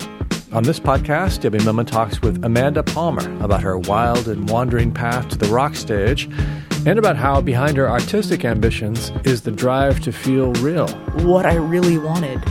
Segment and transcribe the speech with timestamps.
[0.53, 5.29] On this podcast, Debbie Millman talks with Amanda Palmer about her wild and wandering path
[5.29, 6.25] to the rock stage
[6.87, 10.89] and about how behind her artistic ambitions is the drive to feel real.
[11.27, 12.43] What I really wanted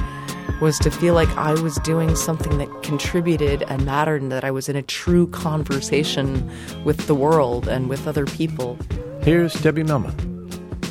[0.64, 4.52] was to feel like I was doing something that contributed and mattered and that I
[4.52, 6.50] was in a true conversation
[6.86, 8.78] with the world and with other people.
[9.24, 10.16] Here's Debbie Millman.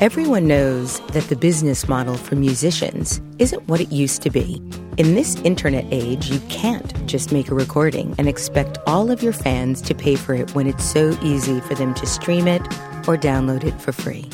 [0.03, 4.61] Everyone knows that the business model for musicians isn't what it used to be.
[4.99, 9.33] In this internet age, you can't just make a recording and expect all of your
[9.33, 12.61] fans to pay for it when it's so easy for them to stream it
[13.09, 14.29] or download it for free.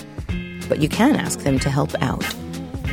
[0.68, 2.26] But you can ask them to help out.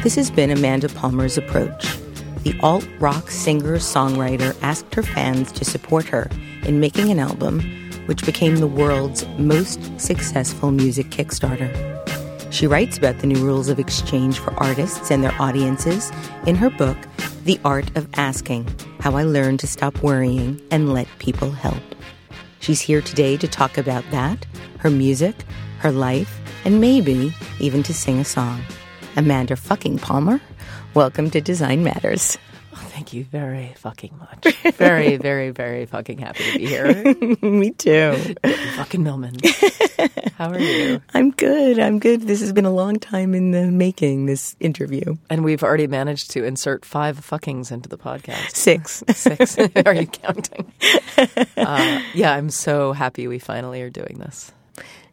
[0.03, 1.97] This has been Amanda Palmer's approach
[2.45, 6.29] the alt rock singer songwriter asked her fans to support her
[6.63, 7.59] in making an album
[8.05, 11.73] which became the world's most successful music Kickstarter.
[12.53, 16.11] She writes about the new rules of exchange for artists and their audiences
[16.45, 16.97] in her book,
[17.45, 18.67] The Art of Asking
[18.99, 21.81] How I Learned to Stop Worrying and Let People Help.
[22.59, 24.45] She's here today to talk about that,
[24.77, 25.35] her music,
[25.79, 28.61] her life, and maybe even to sing a song.
[29.17, 30.39] Amanda fucking Palmer
[30.95, 32.37] Welcome to Design Matters.
[32.71, 34.55] Oh, thank you very fucking much.
[34.75, 37.03] Very, very, very fucking happy to be here.
[37.41, 38.15] Me too.
[38.77, 39.35] fucking Millman.
[40.37, 41.01] How are you?
[41.13, 41.79] I'm good.
[41.79, 42.21] I'm good.
[42.21, 45.17] This has been a long time in the making, this interview.
[45.29, 48.51] And we've already managed to insert five fuckings into the podcast.
[48.55, 49.03] Six.
[49.09, 49.57] Six.
[49.85, 50.71] are you counting?
[51.57, 54.53] Uh, yeah, I'm so happy we finally are doing this.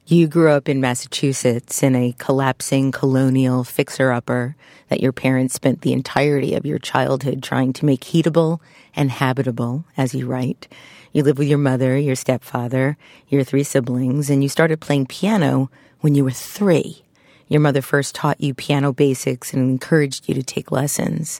[0.04, 4.56] You grew up in Massachusetts in a collapsing colonial fixer upper
[4.88, 8.58] that your parents spent the entirety of your childhood trying to make heatable
[8.96, 10.66] and habitable, as you write.
[11.12, 12.96] You lived with your mother, your stepfather,
[13.28, 15.70] your three siblings, and you started playing piano
[16.00, 17.04] when you were three.
[17.46, 21.38] Your mother first taught you piano basics and encouraged you to take lessons.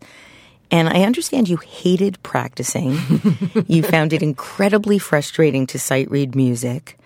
[0.71, 2.97] And I understand you hated practicing.
[3.67, 6.97] you found it incredibly frustrating to sight read music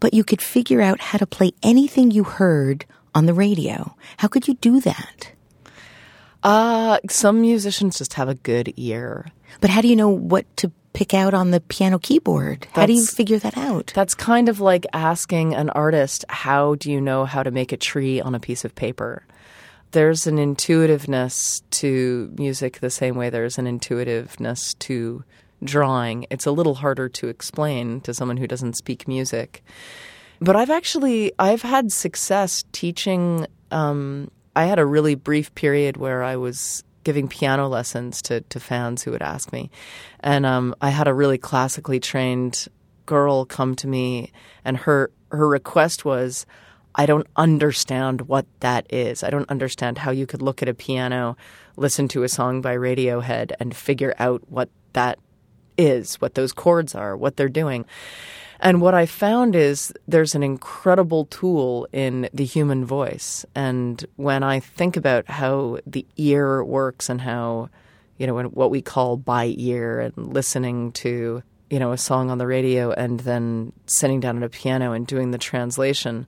[0.00, 2.84] but you could figure out how to play anything you heard
[3.14, 3.94] on the radio.
[4.16, 5.32] How could you do that?
[6.42, 9.26] Uh, some musicians just have a good ear.
[9.60, 12.62] But how do you know what to pick out on the piano keyboard?
[12.62, 13.92] That's, how do you figure that out?
[13.94, 17.76] That's kind of like asking an artist, how do you know how to make a
[17.76, 19.24] tree on a piece of paper?
[19.92, 25.24] There's an intuitiveness to music the same way there's an intuitiveness to
[25.62, 26.26] drawing.
[26.30, 29.62] It's a little harder to explain to someone who doesn't speak music.
[30.40, 33.46] But I've actually I've had success teaching.
[33.70, 38.58] Um, I had a really brief period where I was giving piano lessons to to
[38.58, 39.70] fans who would ask me,
[40.20, 42.68] and um, I had a really classically trained
[43.04, 44.32] girl come to me,
[44.64, 46.46] and her her request was.
[46.92, 49.22] I don't understand what that is.
[49.22, 51.36] I don't understand how you could look at a piano,
[51.76, 55.20] listen to a song by Radiohead, and figure out what that
[55.80, 57.84] is, what those chords are, what they're doing.
[58.60, 63.46] And what I found is there's an incredible tool in the human voice.
[63.54, 67.70] And when I think about how the ear works and how,
[68.18, 72.36] you know, what we call by ear and listening to, you know, a song on
[72.36, 76.26] the radio and then sitting down at a piano and doing the translation,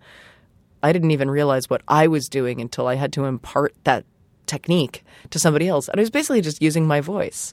[0.82, 4.06] I didn't even realize what I was doing until I had to impart that
[4.46, 5.88] technique to somebody else.
[5.88, 7.52] And I was basically just using my voice.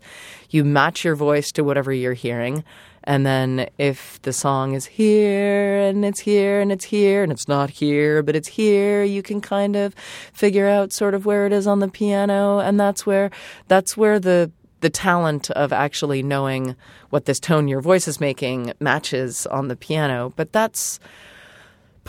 [0.49, 2.63] You match your voice to whatever you're hearing.
[3.03, 7.47] And then if the song is here and it's here and it's here and it's
[7.47, 9.95] not here, but it's here, you can kind of
[10.33, 12.59] figure out sort of where it is on the piano.
[12.59, 13.31] And that's where,
[13.67, 14.51] that's where the,
[14.81, 16.75] the talent of actually knowing
[17.09, 20.33] what this tone your voice is making matches on the piano.
[20.35, 20.99] But that's,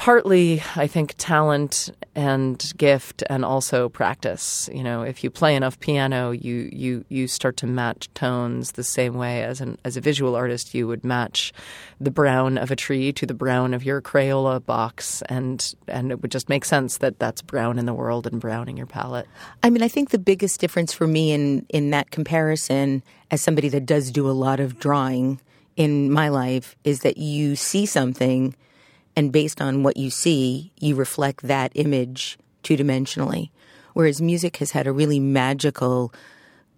[0.00, 4.66] partly, I think, talent and gift, and also practice.
[4.72, 8.82] You know, if you play enough piano, you you you start to match tones the
[8.82, 11.52] same way as an as a visual artist you would match
[12.00, 16.22] the brown of a tree to the brown of your Crayola box, and and it
[16.22, 19.26] would just make sense that that's brown in the world and brown in your palette.
[19.62, 23.68] I mean, I think the biggest difference for me in in that comparison, as somebody
[23.68, 25.42] that does do a lot of drawing
[25.76, 28.54] in my life, is that you see something
[29.20, 33.50] and based on what you see, you reflect that image two dimensionally.
[33.92, 36.14] Whereas music has had a really magical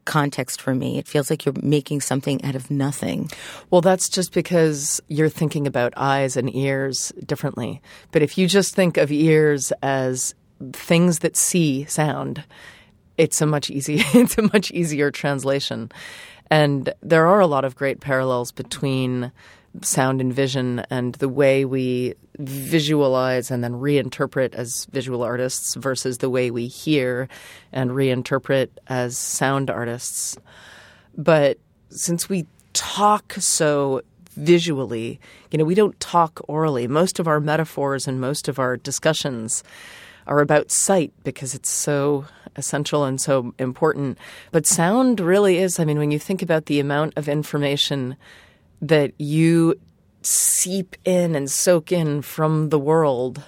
[0.06, 0.98] context for me.
[0.98, 3.30] It feels like you're making something out of nothing.
[3.70, 7.80] Well, that's just because you're thinking about eyes and ears differently.
[8.10, 10.34] But if you just think of ears as
[10.72, 12.42] things that see sound,
[13.18, 15.92] it's a much easier it's a much easier translation.
[16.50, 19.30] And there are a lot of great parallels between
[19.80, 26.18] sound and vision and the way we visualize and then reinterpret as visual artists versus
[26.18, 27.28] the way we hear
[27.72, 30.36] and reinterpret as sound artists.
[31.16, 31.58] But
[31.90, 34.02] since we talk so
[34.34, 35.20] visually,
[35.50, 36.86] you know, we don't talk orally.
[36.86, 39.62] Most of our metaphors and most of our discussions
[40.26, 42.24] are about sight because it's so
[42.56, 44.18] essential and so important.
[44.50, 48.16] But sound really is, I mean, when you think about the amount of information
[48.82, 49.76] that you
[50.20, 53.42] seep in and soak in from the world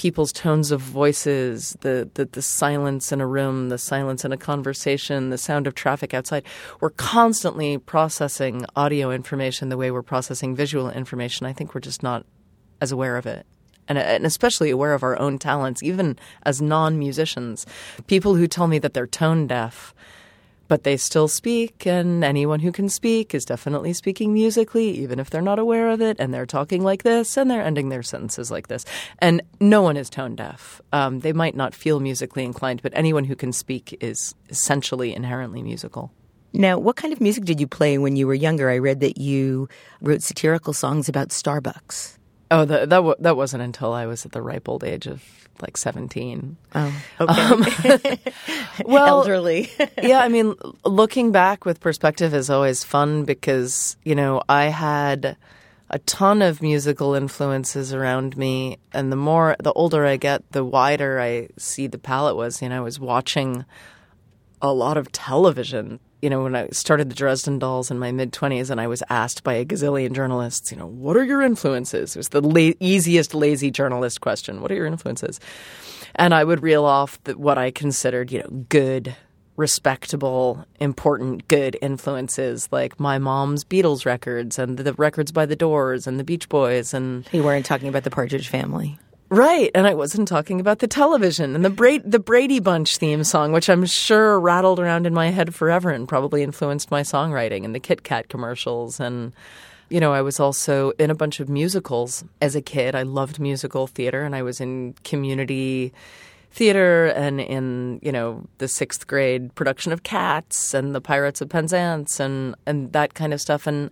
[0.00, 4.36] people's tones of voices, the, the, the silence in a room, the silence in a
[4.38, 6.42] conversation, the sound of traffic outside.
[6.80, 11.44] We're constantly processing audio information the way we're processing visual information.
[11.44, 12.24] I think we're just not
[12.80, 13.44] as aware of it.
[13.88, 17.66] And, and especially aware of our own talents, even as non musicians.
[18.06, 19.94] People who tell me that they're tone deaf
[20.70, 25.28] but they still speak, and anyone who can speak is definitely speaking musically, even if
[25.28, 28.52] they're not aware of it, and they're talking like this, and they're ending their sentences
[28.52, 28.84] like this.
[29.18, 30.80] And no one is tone deaf.
[30.92, 35.60] Um, they might not feel musically inclined, but anyone who can speak is essentially inherently
[35.60, 36.12] musical.
[36.52, 38.70] Now, what kind of music did you play when you were younger?
[38.70, 39.68] I read that you
[40.00, 42.16] wrote satirical songs about Starbucks.
[42.50, 45.22] Oh, that that, w- that wasn't until I was at the ripe old age of
[45.62, 46.56] like 17.
[46.74, 47.42] Oh, okay.
[47.42, 48.18] Um,
[48.84, 49.70] well, elderly.
[50.02, 50.54] yeah, I mean,
[50.84, 55.36] looking back with perspective is always fun because, you know, I had
[55.90, 60.64] a ton of musical influences around me and the more the older I get, the
[60.64, 63.64] wider I see the palette was, you know, I was watching
[64.62, 68.32] a lot of television you know, when I started the Dresden Dolls in my mid
[68.32, 72.14] 20s and I was asked by a gazillion journalists, you know, what are your influences?
[72.14, 74.60] It was the la- easiest lazy journalist question.
[74.60, 75.40] What are your influences?
[76.14, 79.16] And I would reel off the, what I considered, you know, good,
[79.56, 86.06] respectable, important, good influences like my mom's Beatles records and the records by the Doors
[86.06, 86.92] and the Beach Boys.
[86.92, 88.98] And you weren't talking about the Partridge Family.
[89.32, 93.22] Right, and I wasn't talking about the television and the Bra- the Brady Bunch theme
[93.22, 97.64] song, which I'm sure rattled around in my head forever and probably influenced my songwriting
[97.64, 99.32] and the Kit Kat commercials and
[99.88, 102.94] you know, I was also in a bunch of musicals as a kid.
[102.94, 105.92] I loved musical theater and I was in community
[106.52, 111.48] theater and in, you know, the 6th grade production of Cats and the Pirates of
[111.48, 113.90] Penzance and and that kind of stuff and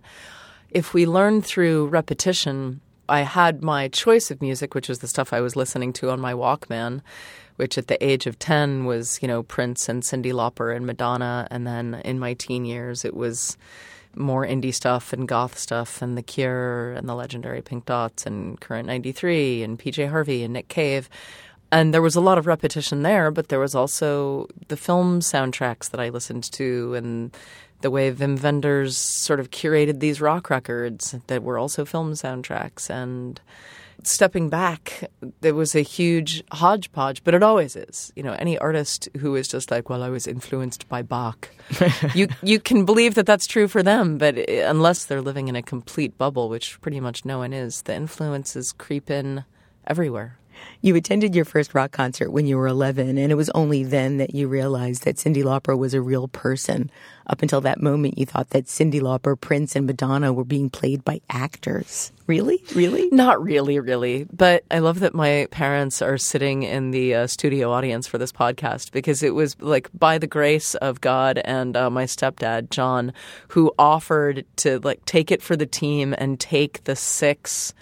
[0.71, 5.33] if we learn through repetition I had my choice of music, which was the stuff
[5.33, 7.01] I was listening to on my Walkman,
[7.55, 11.47] which at the age of 10 was, you know, Prince and Cyndi Lauper and Madonna.
[11.51, 13.57] And then in my teen years, it was
[14.15, 18.59] more indie stuff and goth stuff and The Cure and the legendary Pink Dots and
[18.59, 21.09] Current 93 and PJ Harvey and Nick Cave.
[21.71, 25.89] And there was a lot of repetition there, but there was also the film soundtracks
[25.91, 27.35] that I listened to and
[27.81, 32.89] the way Wim Wenders sort of curated these rock records that were also film soundtracks.
[32.89, 33.39] And
[34.03, 35.09] stepping back,
[35.41, 38.11] there was a huge hodgepodge, but it always is.
[38.15, 41.49] You know, any artist who is just like, well, I was influenced by Bach,
[42.13, 45.61] you you can believe that that's true for them, but unless they're living in a
[45.61, 49.43] complete bubble, which pretty much no one is, the influences creep in
[49.87, 50.37] everywhere.
[50.81, 54.17] You attended your first rock concert when you were 11, and it was only then
[54.17, 56.89] that you realized that Cyndi Lauper was a real person.
[57.27, 61.03] Up until that moment, you thought that Cyndi Lauper, Prince, and Madonna were being played
[61.03, 62.11] by actors.
[62.27, 62.63] Really?
[62.75, 63.09] Really?
[63.11, 64.25] Not really, really.
[64.31, 68.31] But I love that my parents are sitting in the uh, studio audience for this
[68.31, 73.13] podcast because it was like by the grace of God and uh, my stepdad, John,
[73.49, 77.73] who offered to like take it for the team and take the six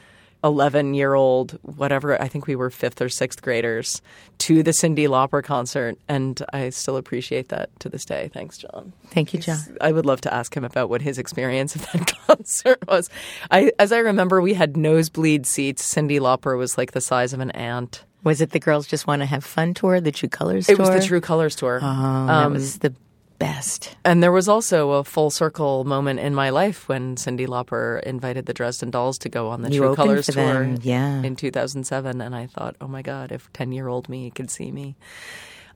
[0.44, 4.02] 11 year old, whatever, I think we were fifth or sixth graders,
[4.40, 5.98] to the Cyndi Lauper concert.
[6.08, 8.30] And I still appreciate that to this day.
[8.34, 8.94] Thanks, John.
[9.08, 9.60] Thank you, John.
[9.82, 13.10] I would love to ask him about what his experience of that concert was.
[13.50, 15.94] I, as I remember, we had nosebleed seats.
[15.94, 18.04] Cyndi Lauper was like the size of an ant.
[18.24, 20.86] Was it the Girls Just Want to Have Fun tour, the True Colors It tour?
[20.86, 21.80] It was the True Colors tour.
[21.82, 22.94] Oh, that um, was the
[23.40, 23.96] best.
[24.04, 28.46] And there was also a full circle moment in my life when Cyndi Lauper invited
[28.46, 31.22] the Dresden Dolls to go on the You True Colors tour yeah.
[31.22, 32.22] in 2007.
[32.22, 34.96] And I thought, oh my God, if 10 year old me could see me.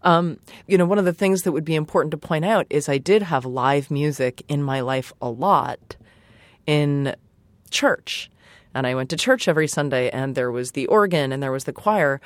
[0.03, 2.89] Um, you know, one of the things that would be important to point out is
[2.89, 5.95] I did have live music in my life a lot
[6.65, 7.15] in
[7.69, 8.29] church.
[8.73, 11.65] And I went to church every Sunday, and there was the organ and there was
[11.65, 12.21] the choir.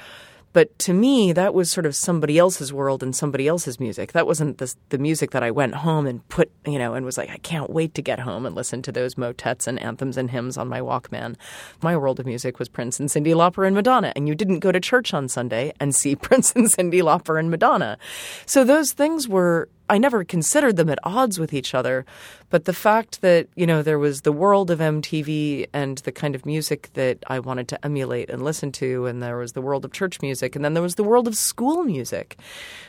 [0.56, 4.14] But to me, that was sort of somebody else's world and somebody else's music.
[4.14, 7.18] That wasn't the, the music that I went home and put, you know, and was
[7.18, 10.32] like, I can't wait to get home and listen to those motets and anthems and
[10.32, 11.36] hymns on my Walkman.
[11.84, 14.14] My world of music was Prince and Cyndi Lauper and Madonna.
[14.16, 17.52] And you didn't go to church on Sunday and see Prince and Cyndi Lauper and
[17.52, 17.98] Madonna.
[18.46, 22.06] So those things were I never considered them at odds with each other,
[22.50, 26.34] but the fact that, you know, there was the world of MTV and the kind
[26.34, 29.86] of music that I wanted to emulate and listen to, and there was the world
[29.86, 32.38] of church music, and then there was the world of school music,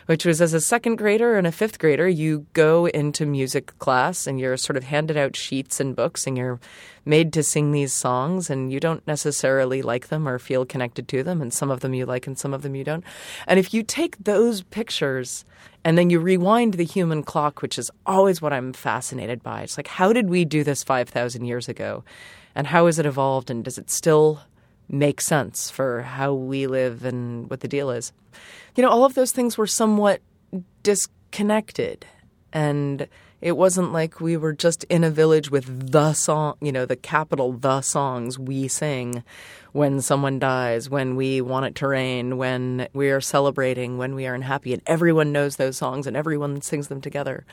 [0.07, 4.27] which was as a second grader and a fifth grader, you go into music class
[4.27, 6.61] and you're sort of handed out sheets and books and you're
[7.07, 11.23] made to sing these songs and you don't necessarily like them or feel connected to
[11.23, 13.05] them and some of them you like and some of them you don't.
[13.47, 15.45] And if you take those pictures
[15.87, 19.63] and then you rewind the human clock, which is always what I'm fascinated by.
[19.63, 22.03] It's like, how did we do this 5,000 years ago?
[22.57, 23.51] And how has it evolved?
[23.51, 24.41] And does it still
[24.89, 28.13] make sense for how we live and what the deal is?
[28.75, 30.23] You know, all of those things were somewhat
[30.83, 32.05] disconnected.
[32.53, 33.07] And
[33.47, 36.97] it wasn't like we were just in a village with the song, you know, the
[36.97, 39.23] capital the songs we sing
[39.71, 44.27] when someone dies, when we want it to rain, when we are celebrating, when we
[44.27, 47.47] are unhappy, and everyone knows those songs and everyone sings them together.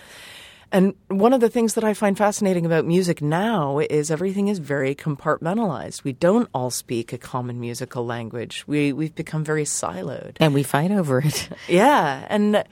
[0.72, 4.58] And one of the things that I find fascinating about music now is everything is
[4.58, 6.04] very compartmentalized.
[6.04, 8.64] We don't all speak a common musical language.
[8.66, 10.38] We we've become very siloed.
[10.40, 11.50] And we fight over it.
[11.68, 12.64] Yeah, and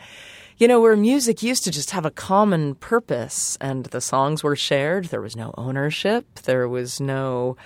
[0.58, 4.56] you know, where music used to just have a common purpose and the songs were
[4.56, 7.58] shared, there was no ownership, there was no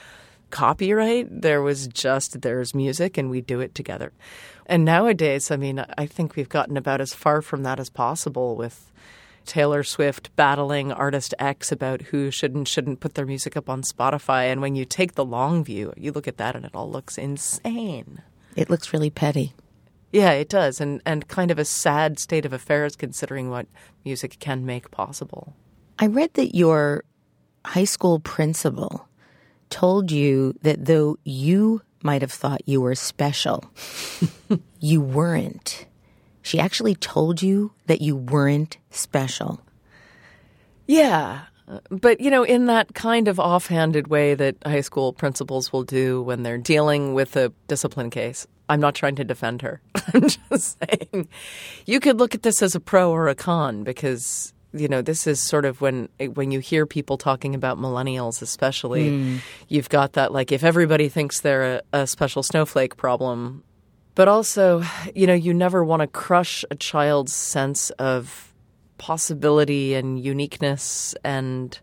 [0.56, 1.28] copyright.
[1.30, 4.14] There was just there's music and we do it together.
[4.66, 8.56] And nowadays, I mean, I think we've gotten about as far from that as possible
[8.56, 8.92] with
[9.46, 13.82] Taylor Swift battling artist X about who should and shouldn't put their music up on
[13.82, 14.52] Spotify.
[14.52, 17.18] And when you take the long view, you look at that and it all looks
[17.18, 18.22] insane.
[18.56, 19.54] It looks really petty.
[20.12, 20.80] Yeah, it does.
[20.80, 23.68] And, and kind of a sad state of affairs considering what
[24.04, 25.54] music can make possible.
[26.00, 27.04] I read that your
[27.66, 29.08] high school principal
[29.70, 33.64] told you that though you might have thought you were special,
[34.80, 35.86] you weren't.
[36.42, 39.62] She actually told you that you weren't special.
[40.86, 41.46] Yeah.
[41.90, 46.22] But, you know, in that kind of offhanded way that high school principals will do
[46.22, 48.46] when they're dealing with a discipline case.
[48.68, 49.82] I'm not trying to defend her.
[50.14, 51.28] I'm just saying
[51.86, 55.26] you could look at this as a pro or a con because you know this
[55.26, 59.40] is sort of when when you hear people talking about millennials especially mm.
[59.70, 63.64] you've got that like if everybody thinks they're a, a special snowflake problem
[64.16, 64.84] but also
[65.16, 68.54] you know you never want to crush a child's sense of
[68.98, 71.80] possibility and uniqueness and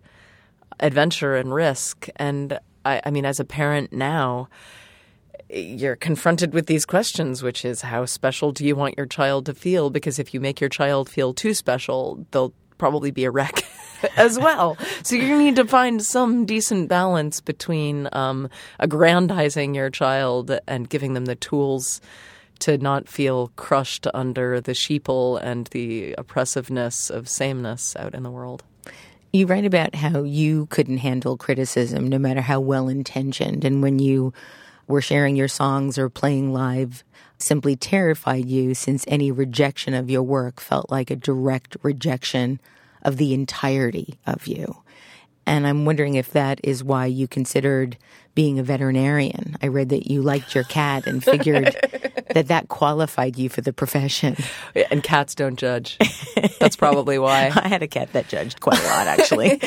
[0.80, 4.48] adventure and risk and I, I mean as a parent now
[5.52, 9.54] you're confronted with these questions, which is how special do you want your child to
[9.54, 9.90] feel?
[9.90, 13.64] Because if you make your child feel too special, they'll probably be a wreck
[14.16, 14.76] as well.
[15.02, 18.48] So you need to find some decent balance between um,
[18.80, 22.00] aggrandizing your child and giving them the tools
[22.60, 28.30] to not feel crushed under the sheeple and the oppressiveness of sameness out in the
[28.30, 28.62] world.
[29.32, 33.98] You write about how you couldn't handle criticism, no matter how well intentioned, and when
[33.98, 34.32] you
[34.86, 37.04] were sharing your songs or playing live
[37.38, 42.60] simply terrified you since any rejection of your work felt like a direct rejection
[43.02, 44.82] of the entirety of you.
[45.44, 47.96] And I'm wondering if that is why you considered
[48.34, 49.56] being a veterinarian.
[49.60, 51.76] I read that you liked your cat and figured
[52.30, 54.36] that that qualified you for the profession.
[54.90, 55.98] And cats don't judge.
[56.60, 57.46] That's probably why.
[57.56, 59.60] I had a cat that judged quite a lot, actually.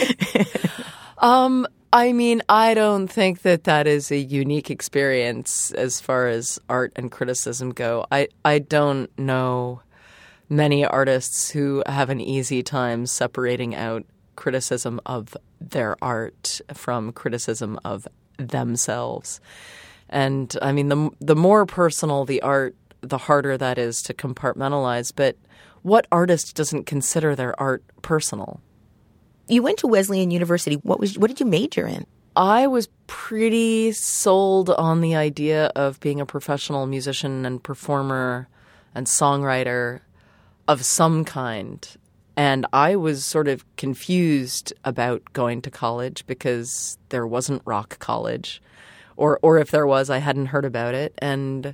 [1.18, 6.60] um, I mean, I don't think that that is a unique experience as far as
[6.68, 8.06] art and criticism go.
[8.12, 9.82] I, I don't know
[10.50, 14.04] many artists who have an easy time separating out
[14.36, 19.40] criticism of their art from criticism of themselves.
[20.10, 25.14] And I mean, the the more personal the art, the harder that is to compartmentalize.
[25.16, 25.38] But
[25.82, 28.60] what artist doesn't consider their art personal?
[29.48, 30.76] You went to Wesleyan University.
[30.76, 32.06] What was what did you major in?
[32.36, 38.50] I was pretty sold on the idea of being a professional musician and performer
[38.94, 40.02] and songwriter
[40.68, 41.88] of some kind.
[42.36, 48.62] And I was sort of confused about going to college because there wasn't rock college.
[49.16, 51.14] Or or if there was, I hadn't heard about it.
[51.20, 51.74] And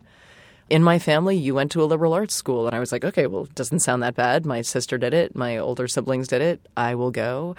[0.71, 2.65] in my family, you went to a liberal arts school.
[2.65, 4.45] And I was like, okay, well, it doesn't sound that bad.
[4.45, 6.65] My sister did it, my older siblings did it.
[6.77, 7.57] I will go.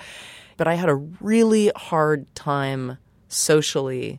[0.56, 2.96] But I had a really hard time
[3.28, 4.18] socially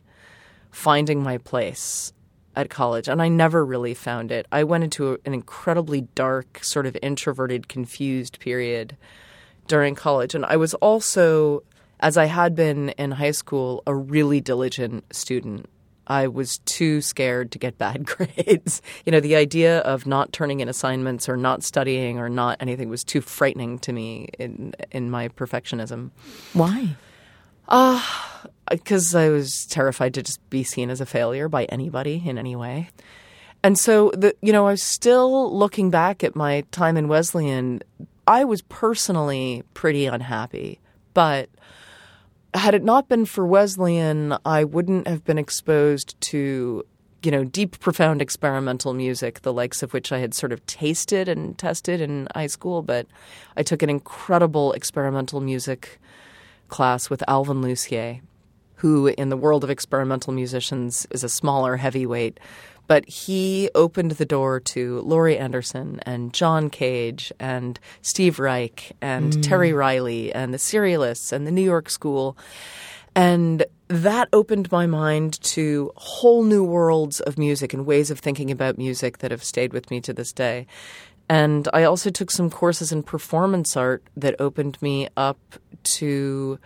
[0.70, 2.12] finding my place
[2.54, 4.46] at college, and I never really found it.
[4.52, 8.96] I went into an incredibly dark, sort of introverted, confused period
[9.66, 10.36] during college.
[10.36, 11.64] And I was also,
[11.98, 15.68] as I had been in high school, a really diligent student.
[16.06, 18.82] I was too scared to get bad grades.
[19.04, 22.88] you know, the idea of not turning in assignments or not studying or not anything
[22.88, 26.10] was too frightening to me in in my perfectionism.
[26.52, 26.96] Why?
[27.68, 32.22] Ah, uh, because I was terrified to just be seen as a failure by anybody
[32.24, 32.90] in any way.
[33.62, 37.80] And so, the, you know, I was still looking back at my time in Wesleyan.
[38.26, 40.80] I was personally pretty unhappy,
[41.14, 41.48] but
[42.54, 46.84] had it not been for Wesleyan, I wouldn't have been exposed to,
[47.22, 51.28] you know, deep, profound experimental music, the likes of which I had sort of tasted
[51.28, 52.82] and tested in high school.
[52.82, 53.06] But
[53.56, 56.00] I took an incredible experimental music
[56.68, 58.20] class with Alvin Lucier,
[58.76, 62.38] who in the world of experimental musicians is a smaller heavyweight.
[62.86, 69.32] But he opened the door to Laurie Anderson and John Cage and Steve Reich and
[69.32, 69.42] mm.
[69.42, 72.36] Terry Riley and the Serialists and the New York School.
[73.14, 78.50] And that opened my mind to whole new worlds of music and ways of thinking
[78.50, 80.66] about music that have stayed with me to this day.
[81.28, 85.38] And I also took some courses in performance art that opened me up
[85.84, 86.58] to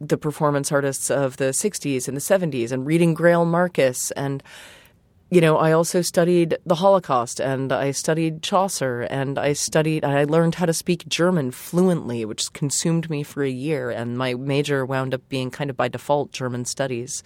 [0.00, 4.42] the performance artists of the 60s and the 70s and reading Greil Marcus and
[5.30, 10.24] you know I also studied the Holocaust and I studied Chaucer and I studied I
[10.24, 14.86] learned how to speak German fluently which consumed me for a year and my major
[14.86, 17.22] wound up being kind of by default German studies.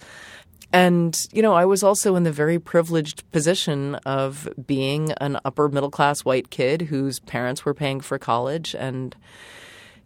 [0.73, 5.69] And you know I was also in the very privileged position of being an upper
[5.69, 9.15] middle class white kid whose parents were paying for college and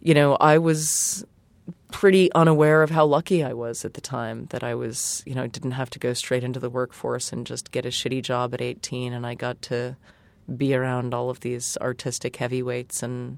[0.01, 1.25] you know I was
[1.91, 5.47] pretty unaware of how lucky I was at the time that I was, you know,
[5.47, 8.61] didn't have to go straight into the workforce and just get a shitty job at
[8.61, 9.95] 18 and I got to
[10.55, 13.37] be around all of these artistic heavyweights and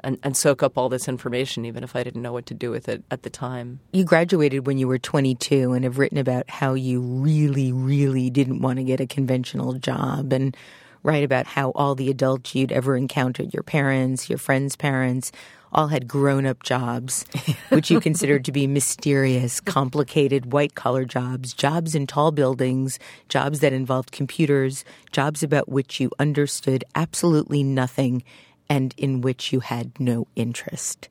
[0.00, 2.70] and, and soak up all this information even if I didn't know what to do
[2.70, 3.80] with it at the time.
[3.92, 8.60] You graduated when you were 22 and have written about how you really really didn't
[8.60, 10.56] want to get a conventional job and
[11.02, 15.32] write about how all the adults you'd ever encountered, your parents, your friends' parents,
[15.72, 17.24] all had grown up jobs,
[17.68, 23.60] which you considered to be mysterious, complicated, white collar jobs, jobs in tall buildings, jobs
[23.60, 28.22] that involved computers, jobs about which you understood absolutely nothing
[28.68, 31.08] and in which you had no interest.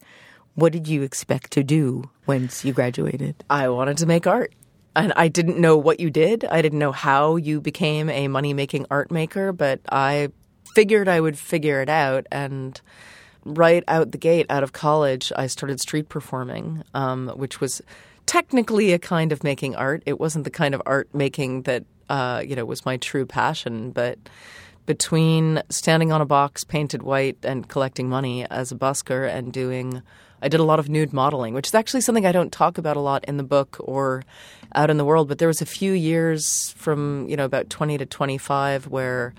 [0.56, 3.44] What did you expect to do once you graduated?
[3.50, 4.54] I wanted to make art.
[4.96, 6.44] And I didn't know what you did.
[6.46, 10.30] I didn't know how you became a money making art maker, but I
[10.74, 12.26] figured I would figure it out.
[12.32, 12.82] And
[13.56, 17.82] right out the gate, out of college, I started street performing, um, which was
[18.26, 20.04] technically a kind of making art.
[20.06, 23.92] It wasn't the kind of art making that uh, you know was my true passion,
[23.92, 24.18] but
[24.86, 30.02] between standing on a box painted white and collecting money as a busker and doing
[30.42, 32.96] I did a lot of nude modeling, which is actually something I don't talk about
[32.96, 34.24] a lot in the book or
[34.76, 37.98] out in the world, but there was a few years from, you know, about 20
[37.98, 39.34] to 25 where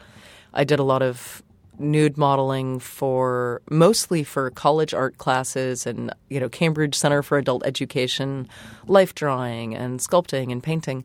[0.52, 1.42] I did a lot of
[1.78, 7.64] nude modeling for mostly for college art classes and you know Cambridge Center for Adult
[7.64, 8.48] Education,
[8.86, 11.04] life drawing and sculpting and painting.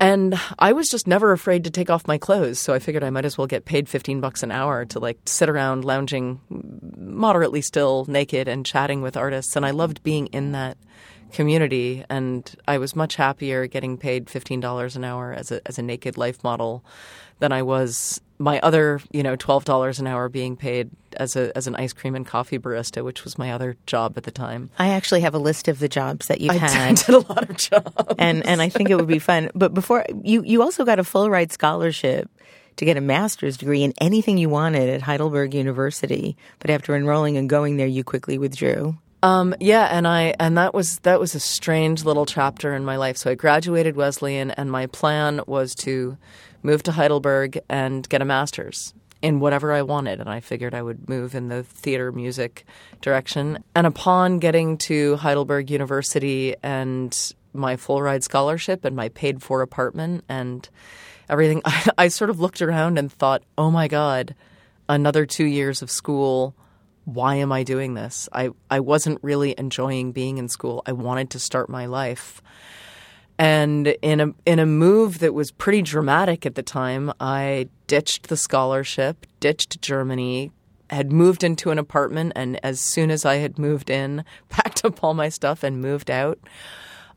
[0.00, 3.10] And I was just never afraid to take off my clothes, so I figured I
[3.10, 6.40] might as well get paid 15 bucks an hour to like sit around lounging
[6.96, 10.76] moderately still naked and chatting with artists and I loved being in that
[11.32, 15.82] community and I was much happier getting paid $15 an hour as a as a
[15.82, 16.84] naked life model
[17.38, 21.56] than I was my other, you know, twelve dollars an hour being paid as a
[21.56, 24.70] as an ice cream and coffee barista, which was my other job at the time.
[24.78, 26.96] I actually have a list of the jobs that you've I had.
[27.06, 29.50] did a lot of jobs, and and I think it would be fun.
[29.54, 32.30] But before you, you also got a full ride scholarship
[32.76, 36.36] to get a master's degree in anything you wanted at Heidelberg University.
[36.58, 38.96] But after enrolling and going there, you quickly withdrew.
[39.22, 42.96] Um, yeah, and I and that was that was a strange little chapter in my
[42.96, 43.16] life.
[43.16, 46.18] So I graduated Wesleyan, and my plan was to
[46.64, 50.18] move to Heidelberg and get a master's in whatever I wanted.
[50.18, 52.64] And I figured I would move in the theater music
[53.00, 53.62] direction.
[53.76, 59.62] And upon getting to Heidelberg University and my full ride scholarship and my paid for
[59.62, 60.68] apartment and
[61.28, 64.34] everything, I, I sort of looked around and thought, oh my God,
[64.88, 66.56] another two years of school
[67.04, 68.28] why am I doing this?
[68.32, 70.82] I, I wasn't really enjoying being in school.
[70.86, 72.42] I wanted to start my life.
[73.38, 78.28] And in a in a move that was pretty dramatic at the time, I ditched
[78.28, 80.52] the scholarship, ditched Germany,
[80.90, 85.02] had moved into an apartment, and as soon as I had moved in, packed up
[85.02, 86.38] all my stuff and moved out.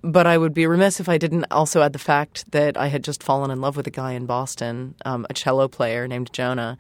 [0.02, 3.04] But I would be remiss if I didn't also add the fact that I had
[3.04, 6.78] just fallen in love with a guy in Boston, um, a cello player named Jonah,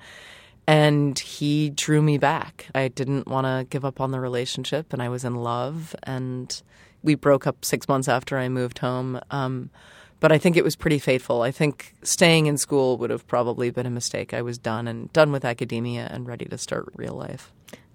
[0.67, 2.67] and he drew me back.
[2.75, 6.61] I didn't want to give up on the relationship, and I was in love, and
[7.07, 9.19] we broke up six months after I moved home.
[9.31, 9.71] Um,
[10.19, 11.41] but I think it was pretty fateful.
[11.41, 14.33] I think staying in school would have probably been a mistake.
[14.33, 17.51] I was done and done with academia and ready to start real life.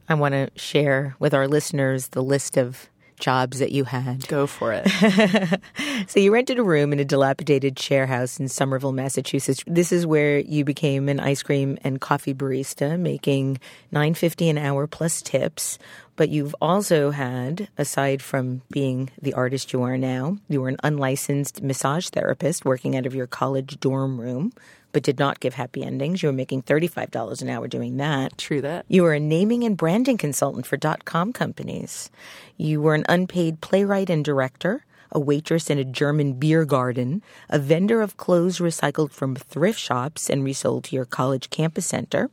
[0.09, 4.27] I want to share with our listeners the list of jobs that you had.
[4.29, 5.61] Go for it.
[6.09, 9.63] so you rented a room in a dilapidated share house in Somerville, Massachusetts.
[9.67, 13.61] This is where you became an ice cream and coffee barista, making
[13.93, 15.79] nine fifty an hour plus tips.
[16.23, 20.77] But you've also had, aside from being the artist you are now, you were an
[20.85, 24.53] unlicensed massage therapist working out of your college dorm room
[24.93, 26.23] but did not give happy endings.
[26.23, 28.39] You were making $35 an hour doing that.
[28.39, 28.85] True that.
[28.87, 32.09] You were a naming and branding consultant for dot com companies.
[32.57, 37.59] You were an unpaid playwright and director, a waitress in a German beer garden, a
[37.59, 42.31] vendor of clothes recycled from thrift shops and resold to your college campus center,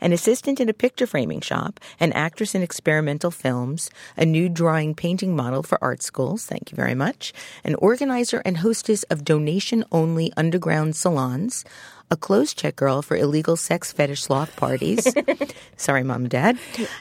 [0.00, 4.94] an assistant in a picture framing shop, an actress in experimental films, a nude drawing
[4.94, 7.32] painting model for art schools, thank you very much,
[7.64, 11.64] an organizer and hostess of donation only underground salons,
[12.10, 15.06] a clothes check girl for illegal sex fetish sloth parties.
[15.76, 16.58] Sorry, mom and dad.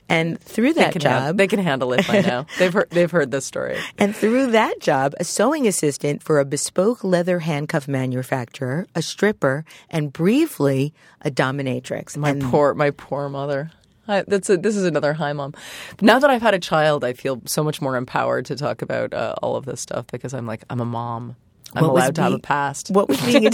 [0.10, 2.46] And through that they job, have, they can handle it by now.
[2.60, 3.78] they've heard, they've heard this story.
[3.98, 9.66] And through that job, a sewing assistant for a bespoke leather handcuff manufacturer, a stripper,
[9.90, 12.18] and briefly a dominatrix.
[12.18, 13.72] My and poor, my poor mother.
[14.08, 15.54] I, that's a, this is another hi mom.
[16.02, 19.14] Now that I've had a child, I feel so much more empowered to talk about
[19.14, 21.36] uh, all of this stuff because I'm like I'm a mom.
[21.74, 22.90] I'm What allowed to have a past.
[22.92, 23.52] What was being a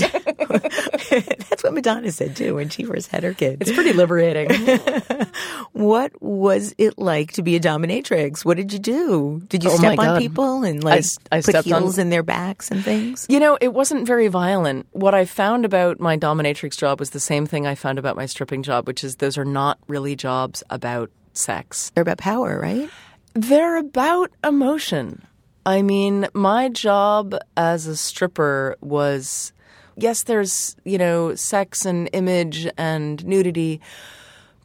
[1.50, 3.58] That's what Madonna said too when she first had her kid.
[3.62, 4.50] It's pretty liberating.
[5.74, 8.44] What was it like to be a dominatrix?
[8.44, 9.42] What did you do?
[9.48, 10.20] Did you Oh step on God.
[10.20, 13.26] people and like s- I put stepped on- heels in their backs and things?
[13.30, 14.86] You know, it wasn't very violent.
[14.92, 18.26] What I found about my dominatrix job was the same thing I found about my
[18.26, 21.92] stripping job, which is those are not really jobs about sex.
[21.96, 22.90] They're about power, right?
[23.34, 25.26] They're about emotion.
[25.66, 29.54] I mean, my job as a stripper was
[29.98, 33.82] yes, there's, you know, sex and image and nudity,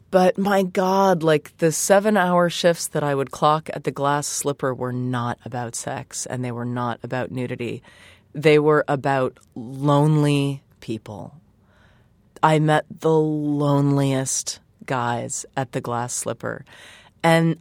[0.09, 4.27] but my God, like the seven hour shifts that I would clock at the glass
[4.27, 7.83] slipper were not about sex and they were not about nudity.
[8.33, 11.35] They were about lonely people.
[12.41, 16.63] I met the loneliest guys at the glass slipper.
[17.23, 17.57] And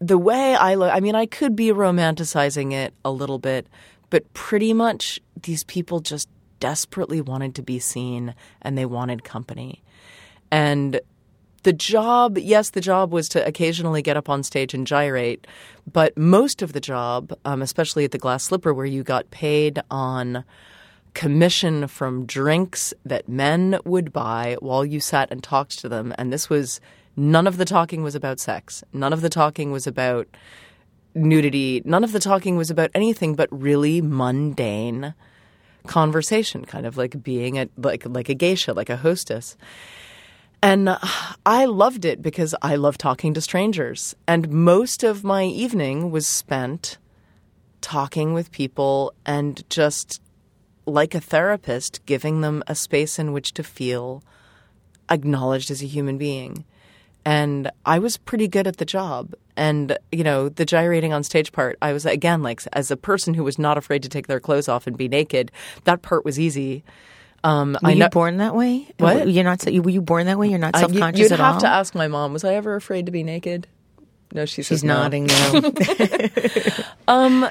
[0.00, 3.66] the way I look, I mean, I could be romanticizing it a little bit,
[4.10, 6.28] but pretty much these people just
[6.60, 9.82] desperately wanted to be seen and they wanted company.
[10.50, 11.00] And
[11.64, 15.46] the job, yes, the job was to occasionally get up on stage and gyrate,
[15.90, 19.80] but most of the job, um, especially at the Glass Slipper, where you got paid
[19.90, 20.44] on
[21.14, 26.14] commission from drinks that men would buy while you sat and talked to them.
[26.16, 26.80] And this was
[27.16, 30.28] none of the talking was about sex, none of the talking was about
[31.14, 35.14] nudity, none of the talking was about anything but really mundane
[35.88, 39.56] conversation, kind of like being a like like a geisha, like a hostess.
[40.62, 40.98] And uh,
[41.46, 44.14] I loved it because I love talking to strangers.
[44.26, 46.98] And most of my evening was spent
[47.80, 50.20] talking with people and just
[50.84, 54.22] like a therapist, giving them a space in which to feel
[55.10, 56.64] acknowledged as a human being.
[57.28, 59.34] And I was pretty good at the job.
[59.54, 63.34] And, you know, the gyrating on stage part, I was, again, like, as a person
[63.34, 65.52] who was not afraid to take their clothes off and be naked,
[65.84, 66.84] that part was easy.
[67.44, 68.88] Um, Were I you born that way?
[68.96, 69.28] What?
[69.28, 69.62] You're not.
[69.66, 70.48] Were you born that way?
[70.48, 73.04] You're not self you- conscious You'd have to ask my mom, was I ever afraid
[73.06, 73.66] to be naked?
[74.32, 75.60] No, she She's nodding now.
[77.08, 77.48] Um,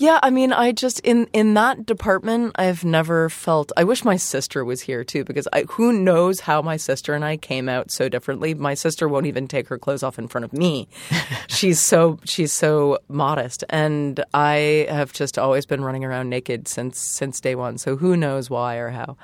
[0.00, 3.70] yeah, I mean, I just in in that department, I've never felt.
[3.76, 7.22] I wish my sister was here too, because I, who knows how my sister and
[7.22, 8.54] I came out so differently.
[8.54, 10.88] My sister won't even take her clothes off in front of me.
[11.48, 16.98] she's so she's so modest, and I have just always been running around naked since
[16.98, 17.76] since day one.
[17.76, 19.18] So who knows why or how.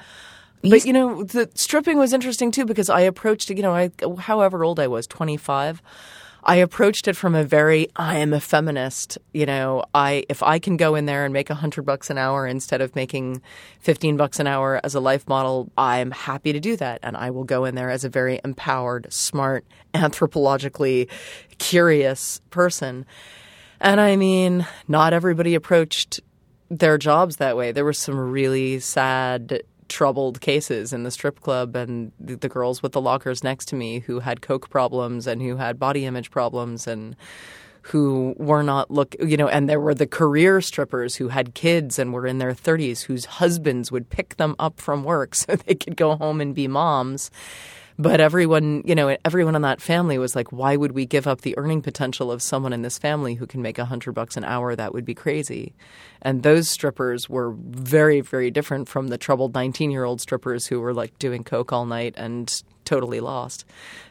[0.61, 3.49] But you know, the stripping was interesting too because I approached.
[3.49, 5.81] You know, I however old I was, twenty five.
[6.49, 9.19] I approached it from a very I am a feminist.
[9.35, 12.19] You know, I if I can go in there and make a hundred bucks an
[12.19, 13.43] hour instead of making
[13.81, 17.31] fifteen bucks an hour as a life model, I'm happy to do that, and I
[17.31, 21.11] will go in there as a very empowered, smart, anthropologically
[21.59, 23.07] curious person.
[23.81, 26.21] And I mean, not everybody approached
[26.71, 27.73] their jobs that way.
[27.73, 32.83] There were some really sad, troubled cases in the strip club, and the, the girls
[32.83, 36.31] with the lockers next to me who had coke problems and who had body image
[36.31, 37.17] problems and
[37.83, 42.01] who were not look you know and there were the career strippers who had kids
[42.01, 45.75] and were in their 30s whose husbands would pick them up from work so they
[45.75, 47.31] could go home and be moms
[47.99, 51.41] but everyone, you know, everyone in that family was like, why would we give up
[51.41, 54.45] the earning potential of someone in this family who can make a hundred bucks an
[54.45, 54.77] hour?
[54.77, 55.75] That would be crazy.
[56.21, 60.81] And those strippers were very, very different from the troubled 19 year old strippers who
[60.81, 63.65] were like doing coke all night and totally lost.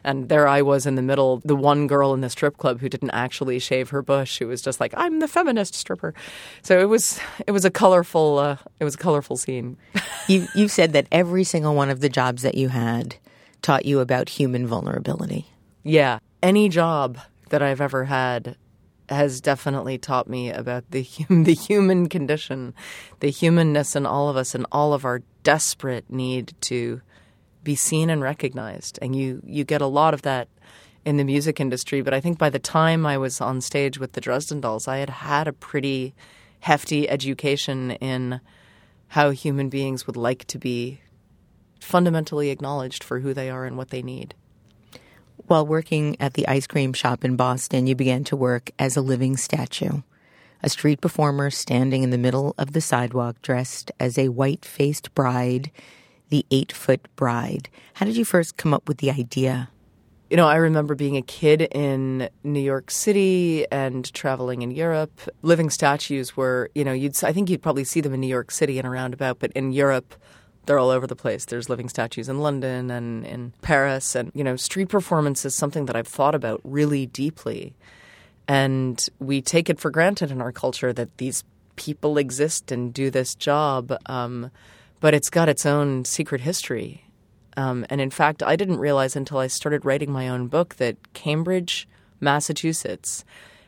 [0.04, 2.89] And there I was in the middle, the one girl in the strip club who
[2.89, 6.13] didn't actually shave her bush, who was just like, I'm the feminist stripper.
[6.62, 9.78] So it was, it was a colorful, uh, it was a colorful scene.
[10.28, 13.15] you you said that every single one of the jobs that you had
[13.65, 15.47] taught you about human vulnerability.
[15.82, 16.19] Yeah.
[16.43, 17.17] Any job
[17.49, 18.58] that I've ever had
[19.10, 22.75] has definitely taught me about the hum- the human condition,
[23.21, 27.01] the humanness in all of us, and all of our desperate need to
[27.63, 28.99] be seen and recognized.
[29.01, 30.47] And you you get a lot of that
[31.04, 32.04] in the music industry.
[32.04, 34.97] But I think by the time I was on stage with the Dresden Dolls, I
[34.97, 36.13] had had a pretty
[36.60, 38.41] hefty education in
[39.08, 40.99] how human beings would like to be
[41.80, 44.36] fundamentally acknowledged for who they are and what they need.
[45.48, 49.02] While working at the ice cream shop in Boston, you began to work as a
[49.02, 50.02] living statue,
[50.64, 55.14] a street performer standing in the middle of the sidewalk dressed as a white faced
[55.14, 55.70] bride,
[56.30, 57.70] the eight foot bride.
[57.96, 59.70] How did you first come up with the idea?
[60.30, 65.22] You know, I remember being a kid in New York City and traveling in Europe.
[65.44, 68.50] Living statues were, you know, you'd I think you'd probably see them in New York
[68.50, 70.16] City and around about, but in Europe,
[70.65, 71.45] they're all over the place.
[71.45, 74.15] There's living statues in London and in Paris.
[74.15, 77.75] And, you know, street performance is something that I've thought about really deeply.
[78.47, 81.43] And we take it for granted in our culture that these
[81.75, 83.95] people exist and do this job.
[84.06, 84.51] Um,
[84.99, 87.06] but it's got its own secret history.
[87.58, 91.13] Um, and in fact, I didn't realize until I started writing my own book that
[91.13, 91.88] Cambridge,
[92.19, 93.23] Massachusetts,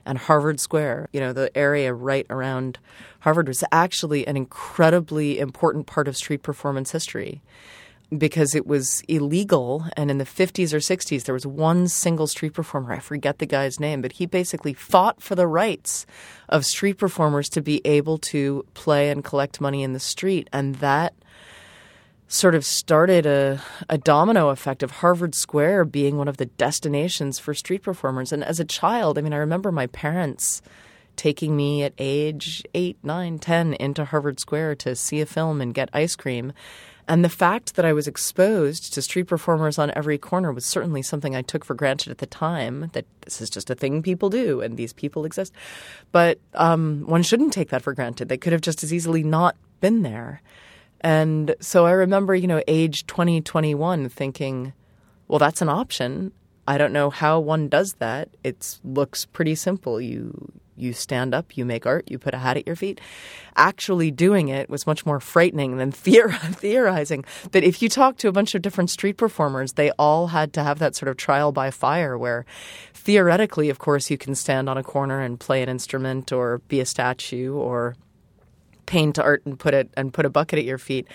[0.08, 2.80] and Harvard Square, you know, the area right around
[3.20, 7.42] Harvard was actually an incredibly important part of street performance history
[8.18, 9.86] because it was illegal.
[9.98, 13.46] And in the 50s or 60s, there was one single street performer, I forget the
[13.46, 16.06] guy's name, but he basically fought for the rights
[16.48, 20.50] of street performers to be able to play and collect money in the street.
[20.54, 21.14] And that
[22.28, 27.40] sort of started a, a domino effect of Harvard Square being one of the destinations
[27.40, 28.34] for street performers.
[28.34, 30.62] And as a child, I mean, I remember my parents
[31.16, 35.74] taking me at age eight, nine, ten into Harvard Square to see a film and
[35.74, 36.54] get ice cream.
[37.08, 41.02] And the fact that I was exposed to street performers on every corner was certainly
[41.02, 44.30] something I took for granted at the time that this is just a thing people
[44.30, 45.54] do and these people exist.
[46.12, 48.28] But um, one shouldn't take that for granted.
[48.28, 50.42] They could have just as easily not been there.
[51.02, 54.74] And so I remember, you know, age 20, 21, thinking,
[55.28, 56.32] well, that's an option.
[56.68, 58.30] I don't know how one does that.
[58.44, 60.02] It looks pretty simple.
[60.02, 63.02] You you stand up, you make art, you put a hat at your feet.
[63.56, 67.26] Actually doing it was much more frightening than theor- theorizing.
[67.52, 70.64] But if you talk to a bunch of different street performers, they all had to
[70.64, 72.46] have that sort of trial by fire where
[72.94, 76.80] theoretically, of course, you can stand on a corner and play an instrument or be
[76.80, 77.96] a statue or
[78.88, 81.08] paint art and put it and put a bucket at your feet.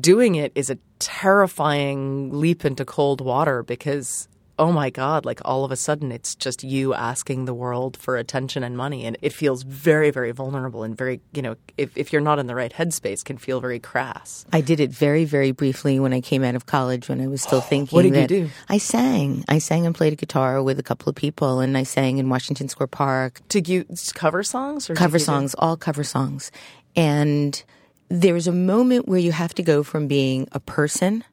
[0.00, 4.28] Doing it is a terrifying leap into cold water because
[4.58, 8.16] oh my God, like all of a sudden it's just you asking the world for
[8.16, 9.04] attention and money.
[9.04, 12.46] And it feels very, very vulnerable and very, you know, if, if you're not in
[12.46, 14.44] the right headspace, can feel very crass.
[14.52, 17.42] I did it very, very briefly when I came out of college when I was
[17.42, 17.94] still thinking.
[17.94, 18.50] What did you do?
[18.68, 19.44] I sang.
[19.48, 22.28] I sang and played a guitar with a couple of people, and I sang in
[22.28, 23.40] Washington Square Park.
[23.48, 26.50] Did you cover songs or cover you do- songs, all cover songs.
[26.98, 27.62] And
[28.08, 31.24] there's a moment where you have to go from being a person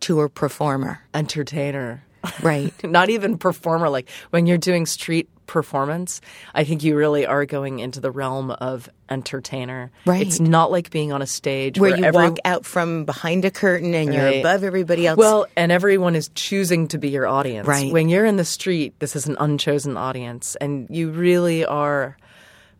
[0.00, 1.00] to a performer.
[1.12, 2.04] entertainer?
[2.42, 2.72] Right.
[2.84, 3.88] Not even performer.
[3.88, 6.20] Like when you're doing street performance,
[6.54, 9.90] I think you really are going into the realm of entertainer.
[10.06, 10.26] Right.
[10.26, 13.44] It's not like being on a stage where where, you every- walk out from behind
[13.44, 15.18] a curtain and you're above everybody else.
[15.18, 17.68] Well, and everyone is choosing to be your audience.
[17.68, 17.92] Right.
[17.92, 22.16] When you're in the street, this is an unchosen audience, and you really are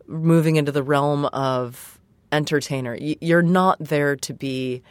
[0.07, 1.94] moving into the realm of
[2.35, 2.95] entertainer.
[2.99, 4.83] You're not there to be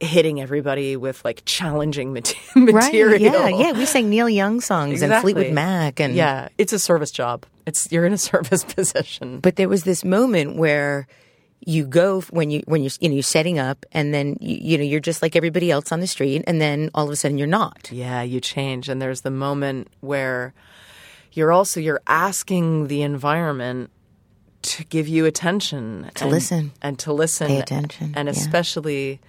[0.00, 2.72] hitting everybody with like challenging mate- right.
[2.72, 3.20] material.
[3.20, 3.72] Yeah, yeah.
[3.72, 5.32] We sang Neil Young songs and Exactly.
[5.34, 7.44] Fleetwood Mac and yeah, it's a service job.
[7.66, 9.40] It's you're in a service position.
[9.40, 11.06] But there was this moment where
[11.66, 14.78] you go when you when you're you know you're setting up and then you, you
[14.78, 17.36] know you're just like everybody else on the street and then all of a sudden
[17.36, 17.90] you're not.
[17.90, 20.54] Yeah, you change, and there's the moment where
[21.32, 23.90] you're also you're asking the environment
[24.62, 26.72] to give you attention To and- listen.
[26.82, 28.32] and to listen Pay attention, and yeah.
[28.32, 29.20] especially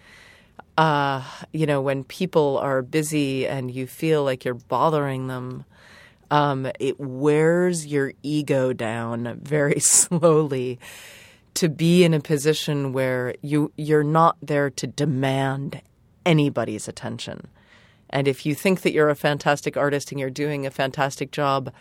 [0.77, 5.65] uh, you know when people are busy and you feel like you're bothering them
[6.31, 10.79] um, it wears your ego down very slowly
[11.55, 15.81] to be in a position where you you're not there to demand
[16.25, 17.47] anybody's attention.
[18.11, 21.71] And if you think that you're a fantastic artist and you're doing a fantastic job,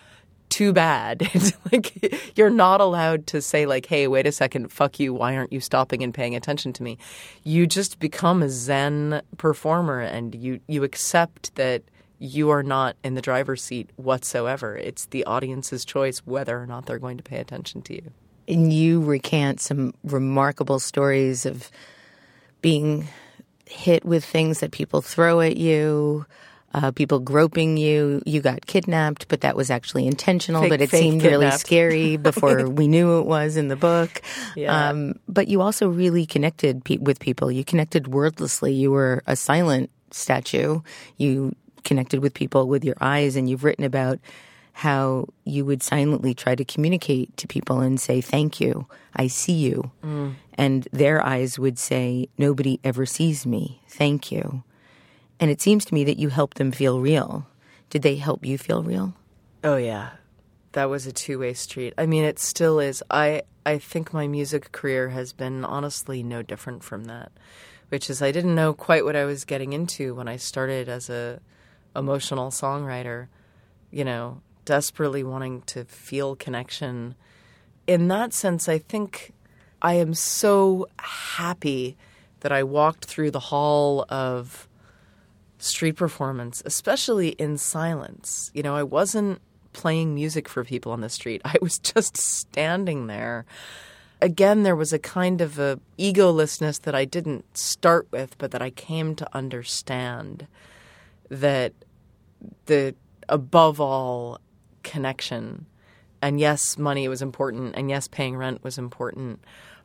[0.59, 1.23] too bad.
[1.39, 5.15] It's like you're not allowed to say like, "Hey, wait a second, fuck you.
[5.15, 6.99] Why aren't you stopping and paying attention to me?"
[7.45, 11.83] You just become a zen performer and you you accept that
[12.19, 14.77] you are not in the driver's seat whatsoever.
[14.77, 18.11] It's the audience's choice whether or not they're going to pay attention to you.
[18.49, 21.71] And you recant some remarkable stories of
[22.63, 23.07] being
[23.67, 26.27] hit with things that people throw at you.
[26.75, 28.21] Uh, people groping you.
[28.27, 30.61] You got kidnapped, but that was actually intentional.
[30.63, 34.21] Fake- but it seemed really scary before we knew it was in the book.
[34.55, 34.91] Yeah.
[34.91, 37.51] Um, but you also really connected pe- with people.
[37.51, 38.75] You connected wordlessly.
[38.75, 40.81] You were a silent statue.
[41.17, 41.55] You
[41.85, 44.19] connected with people with your eyes, and you've written about
[44.75, 49.55] how you would silently try to communicate to people and say, Thank you, I see
[49.55, 49.91] you.
[50.57, 54.63] And their eyes would say, Nobody ever sees me, thank you.
[55.41, 57.47] And it seems to me that you helped them feel real.
[57.91, 59.15] Did they help you feel real?
[59.65, 60.11] Oh yeah.
[60.73, 61.95] That was a two-way street.
[61.97, 63.03] I mean, it still is.
[63.11, 67.33] I I think my music career has been honestly no different from that,
[67.89, 71.11] which is I didn't know quite what I was getting into when I started as
[71.11, 71.41] a
[71.97, 73.29] emotional songwriter,
[73.91, 77.15] you know, desperately wanting to feel connection.
[77.87, 79.33] In that sense, I think
[79.81, 81.97] I am so happy
[82.41, 84.68] that I walked through the hall of
[85.59, 88.51] street performance, especially in silence.
[88.55, 89.41] You know, I wasn't
[89.73, 91.43] playing music for people on the street.
[91.45, 93.45] I was just standing there.
[94.21, 98.63] Again, there was a kind of a egolessness that I didn't start with, but that
[98.63, 100.49] I came to understand
[101.31, 101.73] that
[102.67, 102.95] the
[103.29, 104.41] above all
[104.83, 105.67] connection
[106.23, 109.41] and yes money was important and yes paying rent was important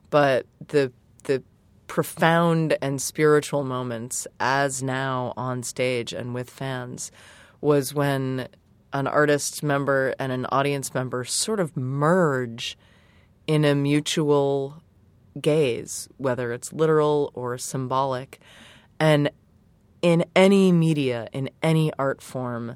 [0.09, 0.91] but the
[1.23, 1.43] the
[1.93, 7.11] profound and spiritual moments as now on stage and with fans
[7.61, 8.47] was when
[8.93, 12.75] an artist member and an audience member sort of merge
[13.45, 14.81] in a mutual
[15.39, 18.39] gaze whether it's literal or symbolic.
[18.99, 19.29] And
[20.01, 22.75] in any media in any art form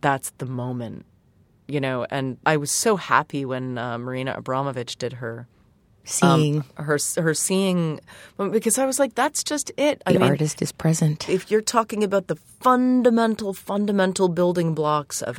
[0.00, 1.06] that's the moment
[1.66, 2.06] you know?
[2.08, 5.48] And i was so happy when uh, marina abramovich did her
[6.04, 8.00] Seeing um, her her seeing
[8.36, 10.02] because I was like, that's just it.
[10.04, 11.28] I the mean, artist is present.
[11.28, 15.38] if you're talking about the fundamental, fundamental building blocks of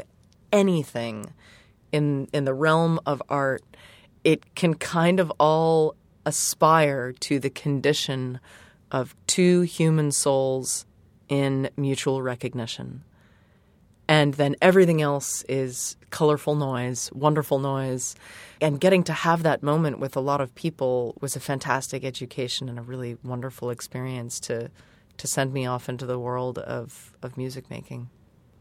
[0.54, 1.34] anything
[1.91, 3.63] in in the realm of art,
[4.23, 5.95] it can kind of all
[6.26, 8.39] aspire to the condition
[8.89, 10.86] of two human souls
[11.28, 13.04] in mutual recognition.
[14.08, 18.16] And then everything else is colorful noise, wonderful noise.
[18.60, 22.70] And getting to have that moment with a lot of people was a fantastic education
[22.70, 24.70] and a really wonderful experience to
[25.18, 28.10] to send me off into the world of, of music making.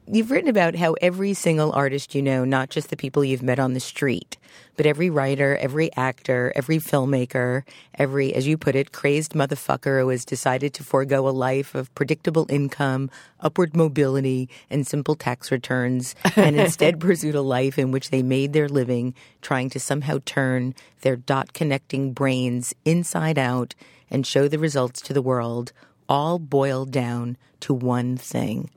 [0.08, 3.60] You've written about how every single artist you know, not just the people you've met
[3.60, 4.36] on the street,
[4.76, 7.62] but every writer, every actor, every filmmaker,
[7.94, 11.94] every, as you put it, crazed motherfucker who has decided to forego a life of
[11.94, 18.10] predictable income, upward mobility, and simple tax returns, and instead pursued a life in which
[18.10, 23.76] they made their living trying to somehow turn their dot connecting brains inside out
[24.10, 25.72] and show the results to the world,
[26.08, 28.68] all boiled down to one thing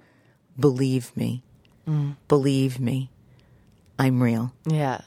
[0.60, 1.44] believe me.
[1.88, 2.16] Mm.
[2.28, 3.10] Believe me.
[3.98, 4.54] I'm real.
[4.66, 5.02] Yeah.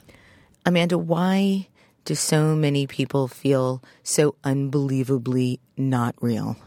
[0.65, 1.67] Amanda, why
[2.05, 6.57] do so many people feel so unbelievably not real?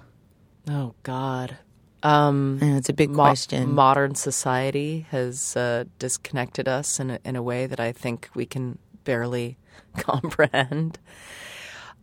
[0.68, 1.56] Oh, God.
[2.02, 3.72] Um, it's a big mo- question.
[3.72, 8.46] Modern society has uh, disconnected us in a, in a way that I think we
[8.46, 9.56] can barely
[9.96, 10.98] comprehend.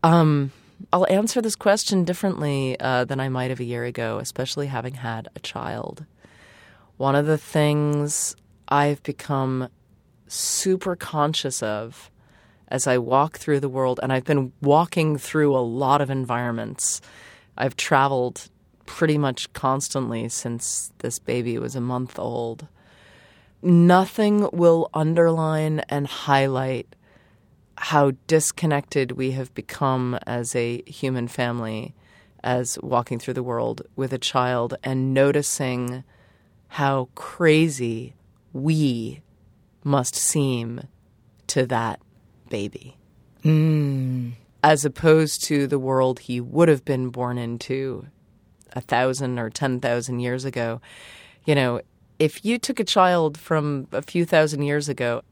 [0.04, 0.52] Um,
[0.94, 4.96] I'll answer this question differently uh, than I might have a year ago, especially having
[4.96, 6.06] had a child.
[7.00, 8.36] One of the things
[8.68, 9.70] I've become
[10.28, 12.12] super conscious of
[12.68, 17.00] as I walk through the world, and I've been walking through a lot of environments.
[17.58, 18.50] I've traveled
[18.86, 22.68] pretty much constantly since this baby was a month old.
[23.62, 26.98] Nothing will underline and highlight
[27.78, 31.96] how disconnected we have become as a human family
[32.44, 36.04] as walking through the world with a child and noticing
[36.70, 38.14] how crazy
[38.54, 39.22] we
[39.84, 40.82] must seem
[41.48, 42.00] to that
[42.50, 42.98] baby.
[43.44, 44.34] Mm.
[44.64, 48.06] As opposed to the world he would have been born into
[48.74, 50.82] a thousand or ten thousand years ago.
[51.46, 51.82] You know,
[52.20, 55.24] if you took a child from a few thousand years ago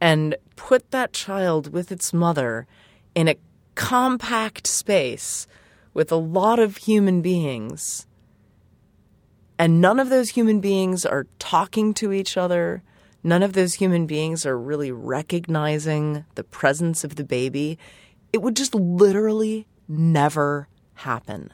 [0.00, 2.66] and put that child with its mother
[3.14, 3.36] in a
[3.74, 5.46] compact space
[5.92, 8.06] with a lot of human beings,
[9.58, 12.82] and none of those human beings are talking to each other,
[13.22, 17.78] none of those human beings are really recognizing the presence of the baby,
[18.32, 21.52] it would just literally never happen.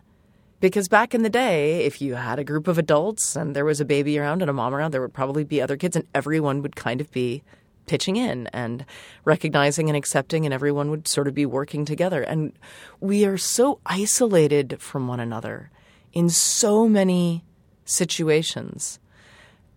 [0.60, 3.80] Because back in the day, if you had a group of adults and there was
[3.80, 6.60] a baby around and a mom around, there would probably be other kids, and everyone
[6.62, 7.42] would kind of be
[7.86, 8.84] pitching in and
[9.24, 12.22] recognizing and accepting, and everyone would sort of be working together.
[12.22, 12.52] And
[13.00, 15.70] we are so isolated from one another
[16.12, 17.42] in so many
[17.90, 18.98] situations.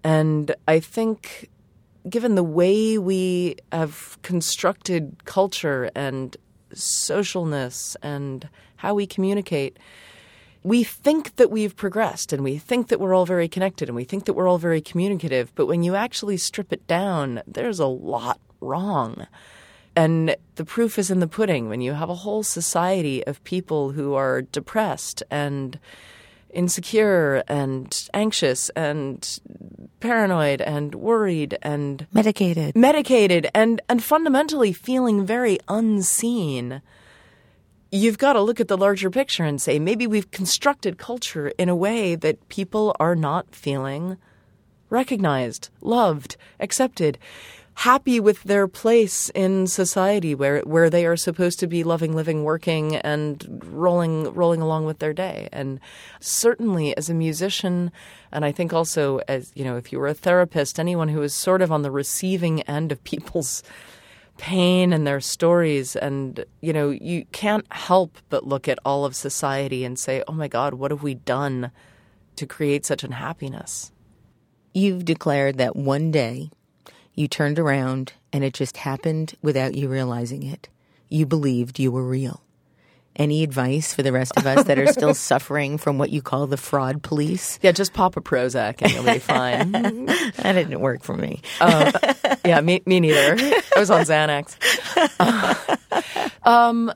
[0.03, 1.49] And I think
[2.09, 6.35] given the way we have constructed culture and
[6.73, 9.77] socialness and how we communicate,
[10.63, 14.03] we think that we've progressed and we think that we're all very connected and we
[14.03, 15.53] think that we're all very communicative.
[15.55, 19.27] But when you actually strip it down, there's a lot wrong.
[19.95, 23.91] And the proof is in the pudding when you have a whole society of people
[23.91, 25.79] who are depressed and
[26.53, 29.39] insecure and anxious and
[29.99, 32.75] paranoid and worried and medicated.
[32.75, 36.81] medicated and and fundamentally feeling very unseen.
[37.91, 41.69] You've got to look at the larger picture and say maybe we've constructed culture in
[41.69, 44.17] a way that people are not feeling
[44.89, 47.17] recognized loved accepted
[47.75, 52.43] happy with their place in society where where they are supposed to be loving living
[52.43, 55.49] working and rolling rolling along with their day.
[55.51, 55.79] And
[56.19, 57.91] certainly as a musician
[58.31, 61.33] and I think also as you know if you were a therapist anyone who is
[61.33, 63.63] sort of on the receiving end of people's
[64.37, 69.15] pain and their stories and you know you can't help but look at all of
[69.15, 71.71] society and say oh my god what have we done
[72.35, 73.91] to create such unhappiness
[74.73, 76.49] you've declared that one day
[77.15, 80.69] you turned around and it just happened without you realizing it.
[81.09, 82.41] You believed you were real.
[83.15, 86.47] Any advice for the rest of us that are still suffering from what you call
[86.47, 87.59] the fraud police?
[87.61, 89.71] Yeah, just pop a Prozac and you'll be fine.
[89.71, 91.41] that didn't work for me.
[91.61, 91.91] Uh,
[92.43, 93.35] yeah, me, me neither.
[93.37, 94.57] I was on Xanax.
[95.19, 96.91] Uh, um,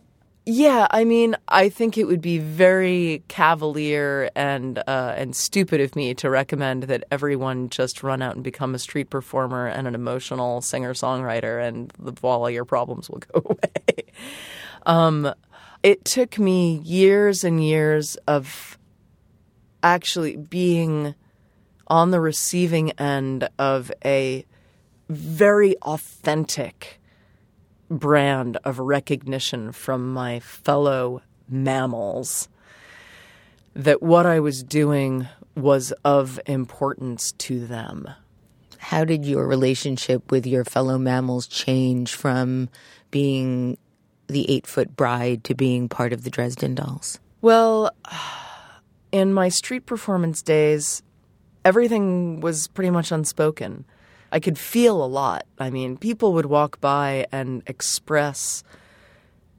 [0.49, 5.93] yeah, I mean, I think it would be very cavalier and uh, and stupid of
[5.93, 9.93] me to recommend that everyone just run out and become a street performer and an
[9.93, 14.05] emotional singer songwriter, and the, all your problems will go away.
[14.85, 15.33] um,
[15.83, 18.77] it took me years and years of
[19.83, 21.13] actually being
[21.87, 24.45] on the receiving end of a
[25.09, 26.96] very authentic
[27.89, 32.49] brand of recognition from my fellow mammals
[33.73, 38.09] that what I was doing was of importance to them.
[38.77, 42.69] How did your relationship with your fellow mammals change from
[43.11, 43.77] being
[44.27, 47.19] the eight foot bride to being part of the Dresden Dolls?
[47.41, 47.91] Well,
[49.11, 51.01] in my street performance days,
[51.63, 53.85] everything was pretty much unspoken.
[54.31, 55.45] I could feel a lot.
[55.57, 58.63] I mean, people would walk by and express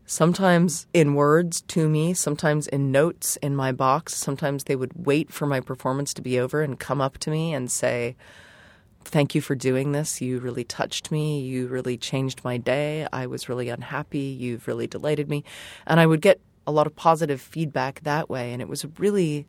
[0.07, 4.15] sometimes in words to me, sometimes in notes in my box.
[4.15, 7.53] Sometimes they would wait for my performance to be over and come up to me
[7.55, 8.17] and say,
[9.05, 10.21] Thank you for doing this.
[10.21, 11.41] You really touched me.
[11.41, 13.07] You really changed my day.
[13.11, 14.19] I was really unhappy.
[14.19, 15.45] You've really delighted me.
[15.87, 18.53] And I would get a lot of positive feedback that way.
[18.53, 19.47] And it was really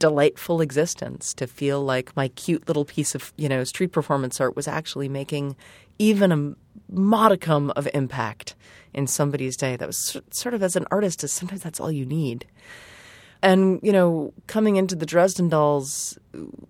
[0.00, 4.56] delightful existence to feel like my cute little piece of, you know, street performance art
[4.56, 5.54] was actually making
[5.98, 6.54] even a
[6.90, 8.56] modicum of impact
[8.92, 9.76] in somebody's day.
[9.76, 12.46] That was sort of as an artist, is sometimes that's all you need.
[13.42, 16.18] And, you know, coming into the Dresden Dolls,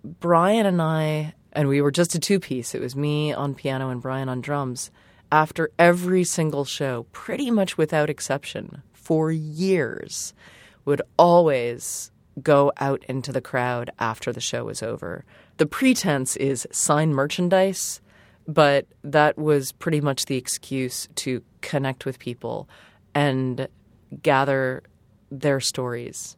[0.05, 2.75] Brian and I, and we were just a two piece.
[2.75, 4.91] It was me on piano and Brian on drums.
[5.33, 10.35] After every single show, pretty much without exception, for years,
[10.85, 12.11] would always
[12.43, 15.25] go out into the crowd after the show was over.
[15.57, 18.01] The pretense is sign merchandise
[18.47, 22.69] but that was pretty much the excuse to connect with people
[23.15, 23.69] and
[24.23, 24.83] gather
[25.31, 26.37] their stories.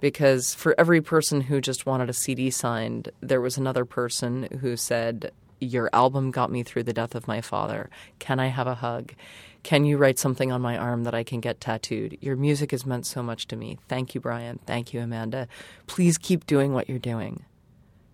[0.00, 4.76] Because for every person who just wanted a CD signed, there was another person who
[4.76, 7.90] said, Your album got me through the death of my father.
[8.18, 9.14] Can I have a hug?
[9.62, 12.16] Can you write something on my arm that I can get tattooed?
[12.20, 13.78] Your music has meant so much to me.
[13.88, 14.60] Thank you, Brian.
[14.66, 15.48] Thank you, Amanda.
[15.86, 17.44] Please keep doing what you're doing.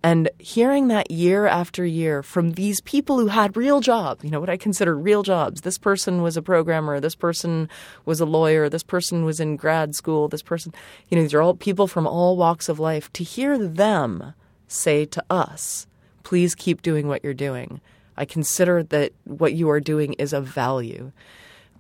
[0.05, 4.39] And hearing that year after year from these people who had real jobs, you know,
[4.39, 5.63] what I consider real jobs.
[5.63, 7.71] This person was a programmer, this person
[8.05, 10.75] was a lawyer, this person was in grad school, this person,
[11.09, 13.11] you know, these are all people from all walks of life.
[13.15, 14.35] To hear them
[14.69, 15.87] say to us,
[16.25, 17.81] please keep doing what you're doing.
[18.17, 21.13] I consider that what you are doing is of value.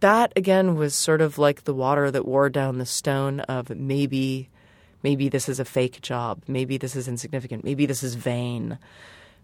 [0.01, 4.49] That, again, was sort of like the water that wore down the stone of maybe
[5.05, 6.43] Maybe this is a fake job.
[6.49, 7.63] Maybe this is insignificant.
[7.63, 8.79] Maybe this is vain.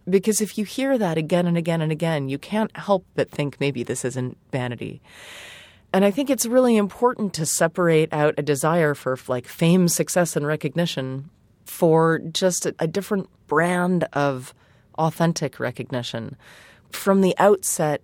[0.08, 3.60] Because if you hear that again and again and again, you can't help but think
[3.60, 5.02] maybe this isn't vanity.
[5.92, 10.34] And I think it's really important to separate out a desire for like fame, success,
[10.34, 11.28] and recognition
[11.66, 14.54] for just a, a different brand of
[15.00, 16.36] authentic recognition.
[16.90, 18.02] From the outset,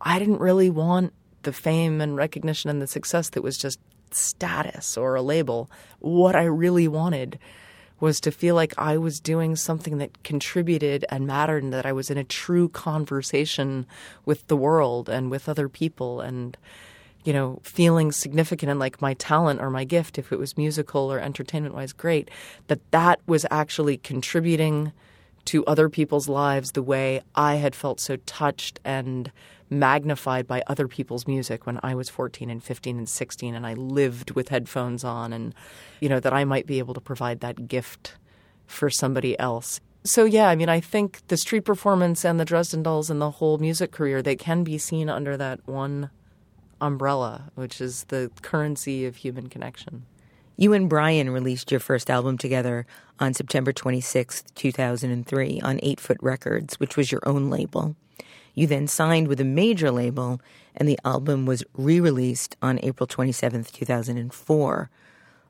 [0.00, 1.12] I didn't really want
[1.42, 3.78] the fame and recognition and the success that was just
[4.10, 5.70] status or a label.
[6.00, 7.38] What I really wanted
[8.00, 11.92] was to feel like I was doing something that contributed and mattered and that I
[11.92, 13.86] was in a true conversation
[14.24, 16.56] with the world and with other people and
[17.24, 21.12] you know feeling significant and like my talent or my gift if it was musical
[21.12, 22.28] or entertainment wise great
[22.66, 24.92] that that was actually contributing
[25.46, 29.32] to other people's lives the way I had felt so touched and
[29.70, 33.74] magnified by other people's music when I was 14 and 15 and 16 and I
[33.74, 35.54] lived with headphones on and
[36.00, 38.16] you know that I might be able to provide that gift
[38.66, 39.80] for somebody else.
[40.04, 43.30] So yeah, I mean I think the street performance and the Dresden Dolls and the
[43.30, 46.10] whole music career they can be seen under that one
[46.80, 50.04] umbrella, which is the currency of human connection.
[50.62, 52.86] You and Brian released your first album together
[53.18, 57.96] on September 26, 2003 on 8 Foot Records, which was your own label.
[58.54, 60.40] You then signed with a major label,
[60.76, 64.90] and the album was re released on April 27, 2004.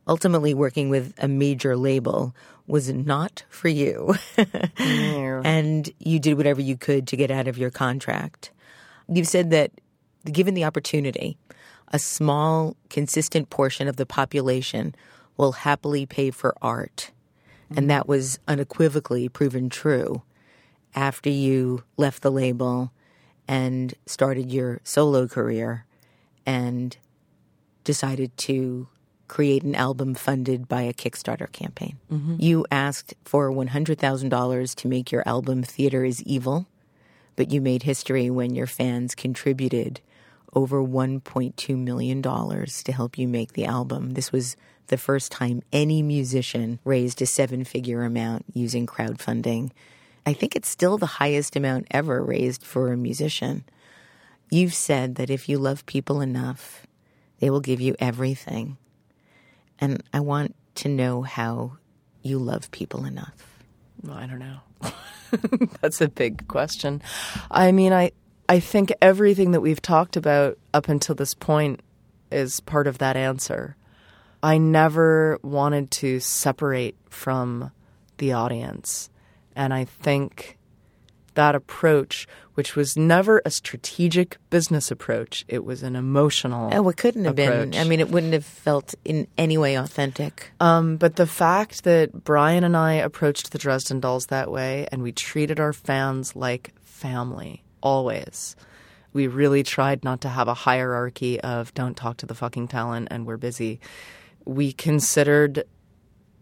[0.09, 2.35] Ultimately, working with a major label
[2.67, 4.15] was not for you.
[4.79, 8.51] and you did whatever you could to get out of your contract.
[9.09, 9.73] You've said that
[10.25, 11.37] given the opportunity,
[11.93, 14.95] a small, consistent portion of the population
[15.37, 17.11] will happily pay for art.
[17.75, 20.23] And that was unequivocally proven true
[20.95, 22.93] after you left the label
[23.49, 25.87] and started your solo career
[26.45, 26.97] and
[27.85, 28.89] decided to
[29.27, 31.99] create an album funded by a Kickstarter campaign.
[32.13, 32.37] Mm-hmm.
[32.39, 36.67] You asked for $100,000 to make your album Theater is Evil,
[37.37, 40.03] but you made history when your fans contributed
[40.53, 44.11] over $1.2 million to help you make the album.
[44.11, 44.57] This was
[44.89, 49.71] the first time any musician raised a seven figure amount using crowdfunding
[50.25, 53.65] I think it's still the highest amount ever raised for a musician.
[54.51, 56.87] You've said that if you love people enough,
[57.41, 58.77] they will give you everything.
[59.81, 61.79] And I want to know how
[62.23, 63.35] you love people enough.
[64.03, 64.61] Well, I don't know.
[65.81, 67.03] That's a big question.
[67.51, 68.13] I mean, I
[68.49, 71.81] I think everything that we've talked about up until this point
[72.31, 73.77] is part of that answer.
[74.43, 77.71] I never wanted to separate from
[78.19, 79.09] the audience.
[79.55, 80.59] And I think
[81.35, 85.45] that approach, which was never a strategic business approach.
[85.49, 86.71] It was an emotional.
[86.73, 87.71] Oh, it couldn't have approach.
[87.71, 87.81] been.
[87.81, 90.53] I mean, it wouldn't have felt in any way authentic.
[90.61, 95.03] Um, but the fact that Brian and I approached the Dresden Dolls that way and
[95.03, 98.57] we treated our fans like family, always.
[99.13, 103.09] We really tried not to have a hierarchy of don't talk to the fucking talent
[103.11, 103.81] and we're busy.
[104.45, 105.65] We considered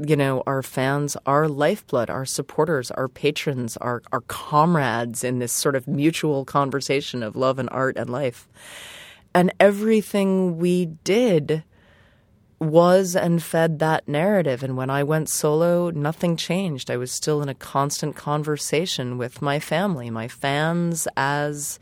[0.07, 5.53] you know, our fans, our lifeblood, our supporters, our patrons, our, our comrades in this
[5.53, 8.49] sort of mutual conversation of love and art and life.
[9.35, 11.65] And everything we did
[12.61, 14.63] was and fed that narrative.
[14.63, 16.91] And when I went solo, nothing changed.
[16.91, 21.79] I was still in a constant conversation with my family, my fans as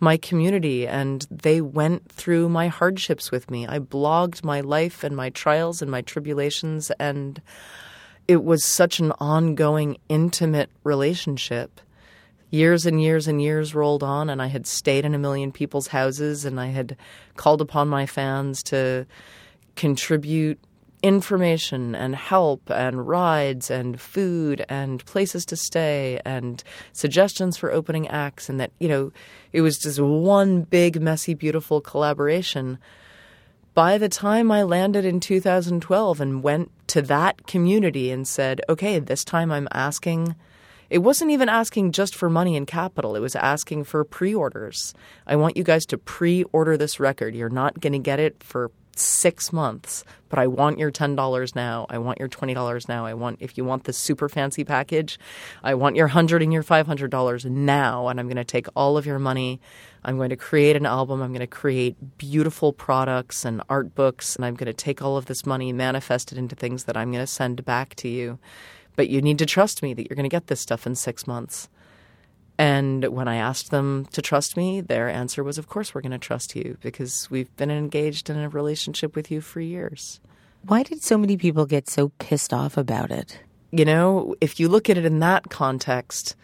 [0.00, 3.66] my community and they went through my hardships with me.
[3.66, 7.40] I blogged my life and my trials and my tribulations and
[8.28, 11.80] it was such an ongoing intimate relationship.
[12.50, 15.88] Years and years and years rolled on and I had stayed in a million people's
[15.88, 16.96] houses and I had
[17.36, 19.06] called upon my fans to
[19.78, 20.58] contribute
[21.04, 28.08] information and help and rides and food and places to stay and suggestions for opening
[28.08, 29.12] acts and that you know
[29.52, 32.76] it was just one big messy beautiful collaboration
[33.74, 38.98] by the time I landed in 2012 and went to that community and said okay
[38.98, 40.34] this time I'm asking
[40.90, 43.14] it wasn't even asking just for money and capital.
[43.14, 44.94] It was asking for pre orders.
[45.26, 47.34] I want you guys to pre order this record.
[47.34, 51.86] You're not going to get it for six months, but I want your $10 now.
[51.88, 53.06] I want your $20 now.
[53.06, 55.18] I want, if you want the super fancy package,
[55.62, 58.08] I want your 100 and your $500 now.
[58.08, 59.60] And I'm going to take all of your money.
[60.04, 61.22] I'm going to create an album.
[61.22, 64.36] I'm going to create beautiful products and art books.
[64.36, 67.10] And I'm going to take all of this money, manifest it into things that I'm
[67.10, 68.38] going to send back to you.
[68.96, 71.26] But you need to trust me that you're going to get this stuff in six
[71.26, 71.68] months.
[72.58, 76.10] And when I asked them to trust me, their answer was, Of course, we're going
[76.10, 80.20] to trust you because we've been engaged in a relationship with you for years.
[80.62, 83.38] Why did so many people get so pissed off about it?
[83.70, 86.34] You know, if you look at it in that context,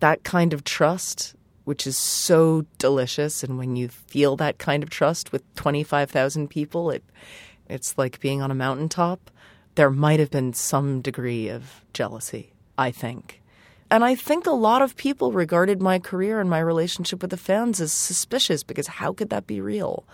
[0.00, 4.90] that kind of trust, which is so delicious, and when you feel that kind of
[4.90, 7.04] trust with 25,000 people, it,
[7.68, 9.30] it's like being on a mountaintop.
[9.76, 13.41] There might have been some degree of jealousy, I think.
[13.92, 17.36] And I think a lot of people regarded my career and my relationship with the
[17.36, 20.04] fans as suspicious because how could that be real?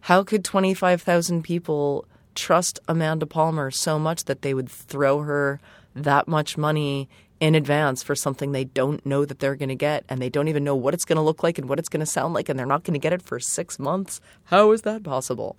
[0.00, 5.60] How could 25,000 people trust Amanda Palmer so much that they would throw her
[5.94, 10.04] that much money in advance for something they don't know that they're going to get
[10.08, 12.00] and they don't even know what it's going to look like and what it's going
[12.00, 14.20] to sound like and they're not going to get it for 6 months?
[14.46, 15.56] How is that possible?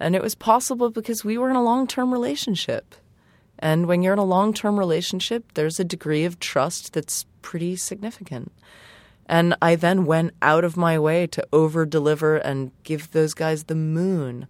[0.00, 2.94] And it was possible because we were in a long-term relationship.
[3.58, 7.76] And when you're in a long term relationship, there's a degree of trust that's pretty
[7.76, 8.52] significant.
[9.26, 13.64] And I then went out of my way to over deliver and give those guys
[13.64, 14.46] the moon.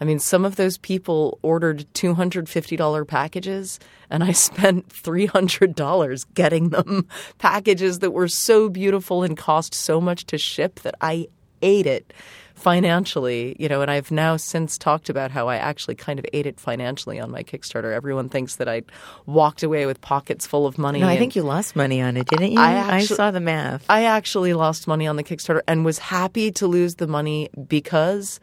[0.00, 3.80] I mean, some of those people ordered $250 packages,
[4.10, 10.26] and I spent $300 getting them packages that were so beautiful and cost so much
[10.26, 11.28] to ship that I
[11.62, 12.12] ate it
[12.58, 16.46] financially, you know, and I've now since talked about how I actually kind of ate
[16.46, 17.94] it financially on my Kickstarter.
[17.94, 18.82] Everyone thinks that I
[19.26, 21.00] walked away with pockets full of money.
[21.00, 22.60] No, I think you lost money on it, didn't you?
[22.60, 23.84] I, actually, I saw the math.
[23.88, 28.40] I actually lost money on the Kickstarter and was happy to lose the money because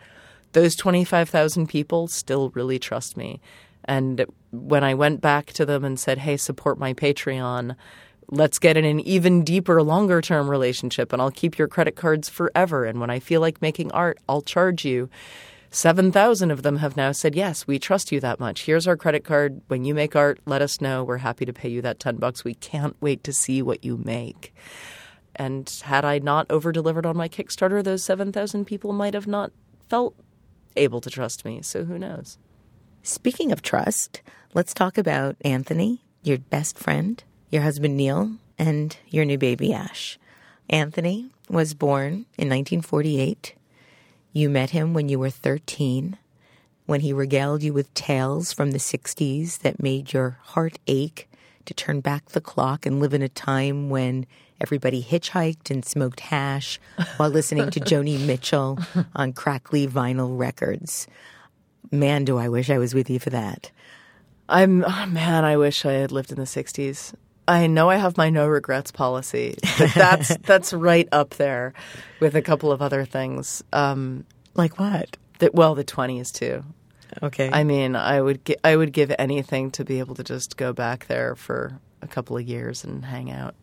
[0.54, 3.42] those 25,000 people still really trust me.
[3.84, 7.76] And when I went back to them and said, hey, support my Patreon,
[8.30, 12.30] let's get in an even deeper, longer term relationship, and I'll keep your credit cards
[12.30, 12.86] forever.
[12.86, 15.10] And when I feel like making art, I'll charge you.
[15.72, 18.64] 7,000 of them have now said, Yes, we trust you that much.
[18.64, 19.62] Here's our credit card.
[19.68, 21.04] When you make art, let us know.
[21.04, 22.44] We're happy to pay you that 10 bucks.
[22.44, 24.54] We can't wait to see what you make.
[25.36, 29.52] And had I not over delivered on my Kickstarter, those 7,000 people might have not
[29.90, 30.16] felt
[30.78, 31.62] able to trust me.
[31.62, 32.38] So who knows?
[33.04, 34.22] Speaking of trust,
[34.54, 40.18] let's talk about Anthony, your best friend your husband Neil, and your new baby Ash.
[40.70, 43.54] Anthony was born in 1948.
[44.34, 46.18] You met him when you were 13,
[46.86, 51.30] when he regaled you with tales from the 60s that made your heart ache
[51.66, 54.26] to turn back the clock and live in a time when
[54.62, 56.80] everybody hitchhiked and smoked hash
[57.18, 58.80] while listening to Joni Mitchell
[59.16, 61.08] on crackly vinyl records.
[61.92, 63.72] Man, do I wish I was with you for that.
[64.48, 67.14] I'm oh man, I wish I had lived in the 60s.
[67.48, 69.56] I know I have my no regrets policy.
[69.96, 71.74] that's that's right up there
[72.20, 73.64] with a couple of other things.
[73.72, 74.26] Um,
[74.56, 75.18] like what?
[75.40, 76.64] That well, the twenties too.
[77.22, 77.50] Okay.
[77.52, 80.74] I mean, I would gi- I would give anything to be able to just go
[80.74, 83.56] back there for a couple of years and hang out.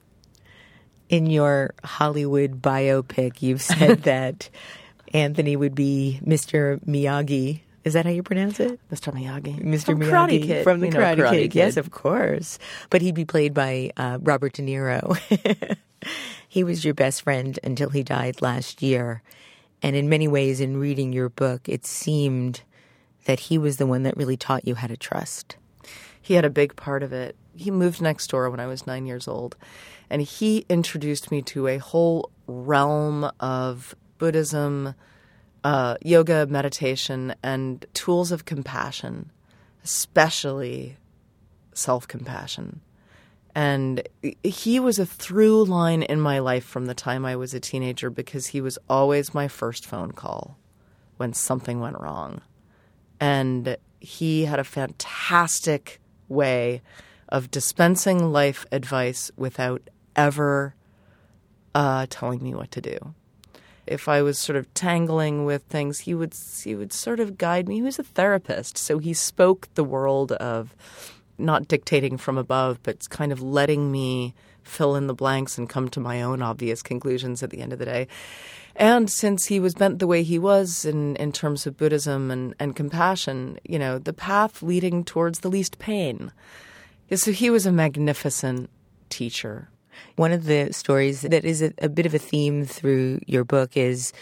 [1.08, 4.48] In your Hollywood biopic, you've said that
[5.12, 6.82] Anthony would be Mr.
[6.84, 7.60] Miyagi.
[7.84, 8.78] Is that how you pronounce it?
[8.90, 9.12] Mr.
[9.12, 9.60] Miyagi.
[9.62, 9.86] Mr.
[9.86, 10.62] From Miyagi Karate Kid.
[10.64, 11.50] from the You know Karate, Karate Kid.
[11.50, 11.54] Kid.
[11.54, 12.58] Yes, of course.
[12.90, 15.18] But he'd be played by uh, Robert De Niro.
[16.48, 19.22] he was your best friend until he died last year.
[19.82, 22.62] And in many ways, in reading your book, it seemed
[23.24, 25.56] that he was the one that really taught you how to trust.
[26.20, 27.34] he had a big part of it.
[27.56, 29.56] He moved next door when I was nine years old,
[30.08, 34.94] and he introduced me to a whole realm of Buddhism,
[35.64, 39.30] uh, yoga, meditation, and tools of compassion,
[39.84, 40.96] especially
[41.74, 42.80] self compassion.
[43.54, 44.08] And
[44.42, 48.08] he was a through line in my life from the time I was a teenager
[48.08, 50.56] because he was always my first phone call
[51.18, 52.40] when something went wrong
[53.22, 56.82] and he had a fantastic way
[57.28, 59.80] of dispensing life advice without
[60.16, 60.74] ever
[61.72, 63.14] uh, telling me what to do.
[63.86, 67.68] If I was sort of tangling with things, he would he would sort of guide
[67.68, 67.76] me.
[67.76, 70.74] He was a therapist, so he spoke the world of
[71.38, 75.88] not dictating from above, but kind of letting me fill in the blanks and come
[75.88, 78.06] to my own obvious conclusions at the end of the day.
[78.74, 82.54] And since he was bent the way he was in, in terms of Buddhism and,
[82.58, 86.32] and compassion, you know, the path leading towards the least pain.
[87.14, 88.70] So he was a magnificent
[89.10, 89.68] teacher.
[90.16, 93.76] One of the stories that is a, a bit of a theme through your book
[93.76, 94.12] is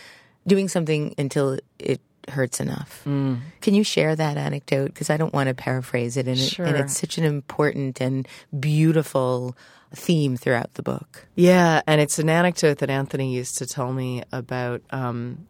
[0.46, 3.02] doing something until it hurts enough.
[3.04, 3.40] Mm.
[3.60, 4.86] Can you share that anecdote?
[4.86, 8.26] Because I don't want to paraphrase it, and, it, and it's such an important and
[8.58, 9.56] beautiful
[9.94, 11.26] theme throughout the book.
[11.34, 14.82] Yeah, and it's an anecdote that Anthony used to tell me about.
[14.90, 15.46] Um,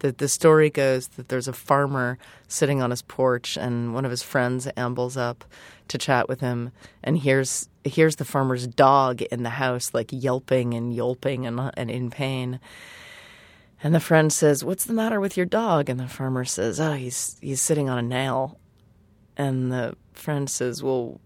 [0.00, 4.10] the the story goes that there's a farmer sitting on his porch, and one of
[4.10, 5.44] his friends ambles up
[5.88, 6.72] to chat with him,
[7.02, 11.90] and here's here's the farmer's dog in the house, like yelping and yelping and and
[11.90, 12.60] in pain.
[13.82, 16.94] And the friend says, "What's the matter with your dog?" And the farmer says, "Oh,
[16.94, 18.58] he's he's sitting on a nail."
[19.36, 21.20] And the friend says, "Well,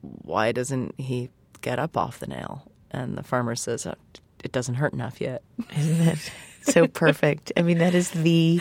[0.00, 1.30] why doesn't he
[1.60, 3.94] get up off the nail?" And the farmer says, oh,
[4.42, 5.42] "It doesn't hurt enough yet."
[5.76, 6.30] Isn't that
[6.62, 7.52] so perfect?
[7.56, 8.60] I mean, that is the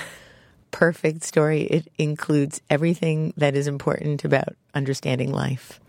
[0.76, 1.62] perfect story.
[1.62, 5.80] It includes everything that is important about understanding life.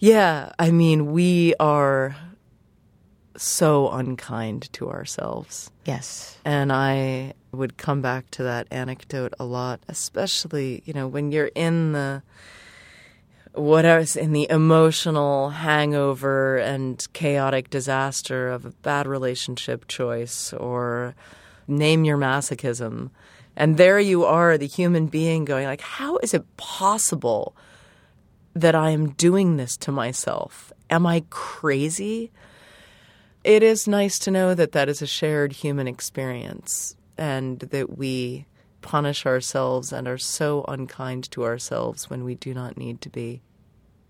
[0.00, 2.16] Yeah, I mean, we are
[3.36, 5.70] so unkind to ourselves.
[5.84, 6.36] Yes.
[6.44, 11.52] And I would come back to that anecdote a lot, especially, you know, when you're
[11.54, 12.24] in the
[13.52, 21.14] what was in the emotional hangover and chaotic disaster of a bad relationship choice or
[21.68, 23.10] name your masochism.
[23.58, 27.56] And there you are, the human being going like, how is it possible
[28.54, 30.72] that I am doing this to myself?
[30.88, 32.30] Am I crazy?
[33.42, 38.46] It is nice to know that that is a shared human experience and that we
[38.80, 43.42] punish ourselves and are so unkind to ourselves when we do not need to be.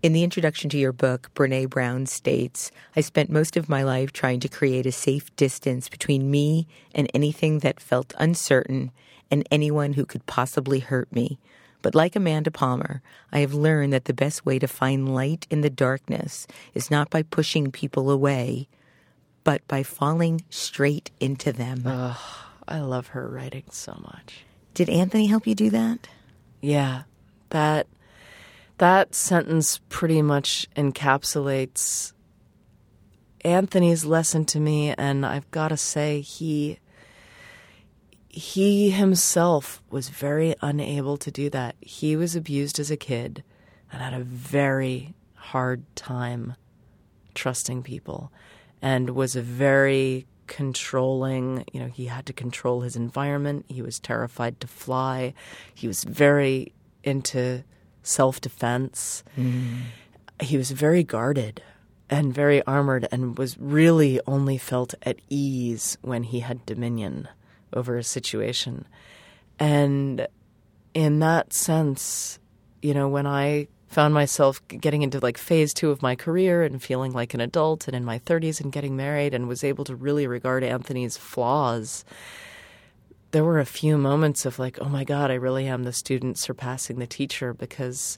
[0.03, 4.13] In the introduction to your book, Brene Brown states, I spent most of my life
[4.13, 8.91] trying to create a safe distance between me and anything that felt uncertain
[9.31, 11.39] and anyone who could possibly hurt me.
[11.81, 13.01] But like Amanda Palmer,
[13.31, 17.09] I have learned that the best way to find light in the darkness is not
[17.09, 18.67] by pushing people away,
[19.43, 21.83] but by falling straight into them.
[22.67, 24.43] I love her writing so much.
[24.73, 26.07] Did Anthony help you do that?
[26.61, 27.03] Yeah,
[27.49, 27.87] that
[28.77, 32.13] that sentence pretty much encapsulates
[33.43, 36.79] Anthony's lesson to me and I've got to say he
[38.39, 41.75] he himself was very unable to do that.
[41.81, 43.43] He was abused as a kid
[43.91, 46.55] and had a very hard time
[47.35, 48.31] trusting people
[48.81, 53.65] and was a very controlling, you know, he had to control his environment.
[53.67, 55.33] He was terrified to fly.
[55.75, 56.71] He was very
[57.03, 57.65] into
[58.03, 59.21] self defense.
[59.37, 59.79] Mm-hmm.
[60.41, 61.61] He was very guarded
[62.09, 67.27] and very armored and was really only felt at ease when he had dominion
[67.73, 68.87] over a situation.
[69.59, 70.27] And
[70.93, 72.39] in that sense,
[72.81, 76.81] you know, when I found myself getting into like phase two of my career and
[76.81, 79.95] feeling like an adult and in my 30s and getting married and was able to
[79.95, 82.05] really regard Anthony's flaws,
[83.31, 86.37] there were a few moments of like, oh my God, I really am the student
[86.37, 88.17] surpassing the teacher because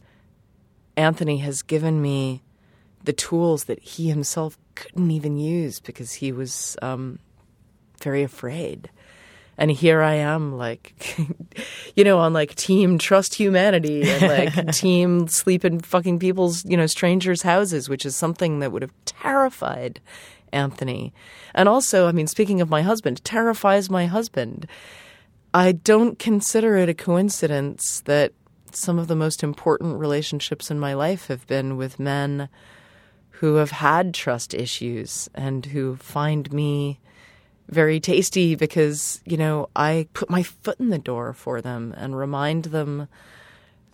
[0.97, 2.43] Anthony has given me
[3.03, 7.19] the tools that he himself couldn't even use because he was um,
[8.01, 8.89] very afraid.
[9.57, 11.17] And here I am, like,
[11.95, 16.77] you know, on like team trust humanity and like team sleep in fucking people's, you
[16.77, 19.99] know, strangers' houses, which is something that would have terrified
[20.51, 21.13] Anthony.
[21.53, 24.67] And also, I mean, speaking of my husband, terrifies my husband.
[25.53, 28.33] I don't consider it a coincidence that
[28.71, 32.47] some of the most important relationships in my life have been with men
[33.41, 36.99] who have had trust issues and who find me
[37.71, 42.15] very tasty because, you know, I put my foot in the door for them and
[42.15, 43.07] remind them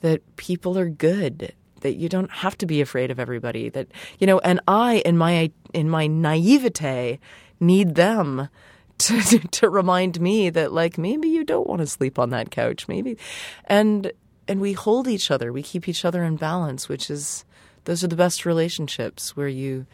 [0.01, 4.25] that people are good that you don't have to be afraid of everybody that you
[4.25, 7.19] know and i in my in my naivete
[7.59, 8.49] need them
[8.97, 12.87] to to remind me that like maybe you don't want to sleep on that couch
[12.87, 13.17] maybe.
[13.65, 14.11] And
[14.47, 17.45] and we hold each other we keep each other in balance which is
[17.83, 19.85] those are the best relationships where you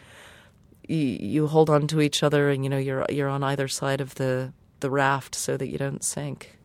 [0.88, 4.16] you, hold on to each other and you know you're you're on either side of
[4.16, 6.58] the the raft so that you don't sink.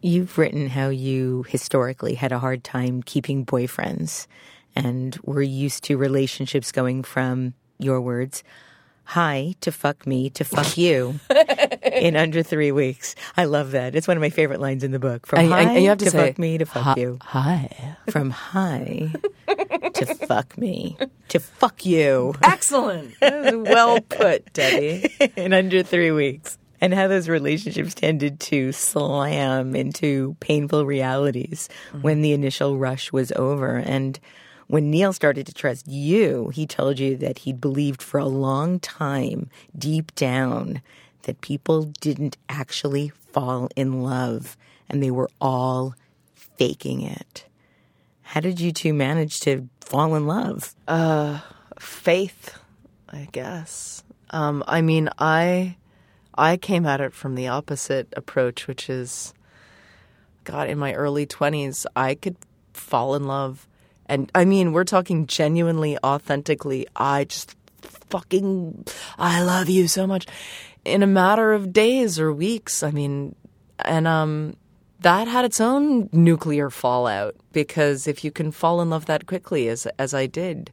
[0.00, 4.26] You've written how you historically had a hard time keeping boyfriends
[4.76, 8.44] and were used to relationships going from your words,
[9.08, 11.18] hi to fuck me to fuck you
[11.82, 13.14] in under three weeks.
[13.38, 13.94] I love that.
[13.94, 15.26] It's one of my favorite lines in the book.
[15.26, 17.18] From And- hi and you have to to, say, fuck me to fuck Hi- you.
[17.22, 19.10] hi From hi
[19.94, 20.98] to fuck me
[21.28, 26.58] to fuck you excellent well put debbie in under three weeks.
[26.80, 32.02] And how those relationships tended to slam into painful realities mm-hmm.
[32.02, 33.74] when the initial rush was over.
[33.76, 34.20] And
[34.68, 38.78] when Neil started to trust you, he told you that he'd believed for a long
[38.80, 40.82] time, deep down,
[41.22, 44.56] that people didn't actually fall in love
[44.88, 45.94] and they were all
[46.34, 47.44] faking it.
[48.22, 50.74] How did you two manage to fall in love?
[51.78, 52.58] faith,
[53.08, 54.04] I guess.
[54.30, 55.76] Um, I mean, I
[56.34, 59.32] I came at it from the opposite approach, which is,
[60.44, 62.36] God, in my early twenties, I could
[62.74, 63.66] fall in love,
[64.08, 66.86] and I mean, we're talking genuinely, authentically.
[66.96, 68.86] I just fucking,
[69.18, 70.26] I love you so much,
[70.84, 72.82] in a matter of days or weeks.
[72.82, 73.34] I mean,
[73.84, 74.56] and um.
[75.00, 79.68] That had its own nuclear fallout because if you can fall in love that quickly,
[79.68, 80.72] as as I did,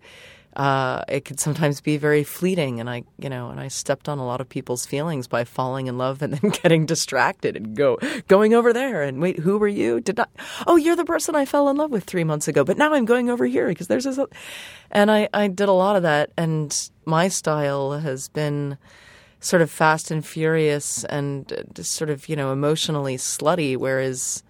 [0.56, 4.18] uh, it could sometimes be very fleeting and i you know and i stepped on
[4.20, 7.98] a lot of people's feelings by falling in love and then getting distracted and go
[8.28, 9.04] going over there.
[9.04, 10.00] And wait who were you?
[10.00, 10.30] Did not
[10.68, 13.06] oh you're the person i fell in love with three months ago but now i'm
[13.06, 14.20] going over here because there's this
[14.92, 18.78] and i i did a lot of that and my style has been
[19.40, 24.44] sort of fast and furious and uh, just sort of you know emotionally slutty whereas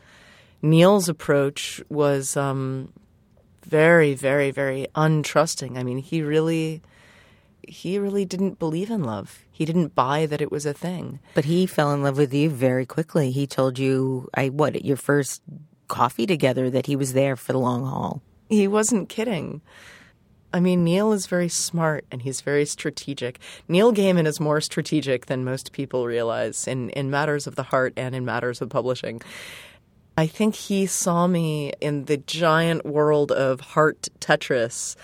[0.61, 2.91] neil's approach was um
[3.65, 5.77] very, very, very untrusting.
[5.77, 6.81] I mean, he really,
[7.67, 9.43] he really didn't believe in love.
[9.51, 11.19] He didn't buy that it was a thing.
[11.33, 13.31] But he fell in love with you very quickly.
[13.31, 15.41] He told you, I what, at your first
[15.87, 18.21] coffee together that he was there for the long haul.
[18.49, 19.61] He wasn't kidding.
[20.53, 23.39] I mean, Neil is very smart and he's very strategic.
[23.67, 27.93] Neil Gaiman is more strategic than most people realize in, in matters of the heart
[27.97, 29.21] and in matters of publishing.
[30.17, 34.95] I think he saw me in the giant world of heart Tetris.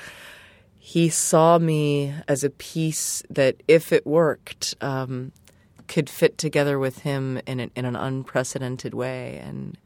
[0.79, 5.33] He saw me as a piece that, if it worked, um,
[5.87, 9.77] could fit together with him in an, in an unprecedented way, and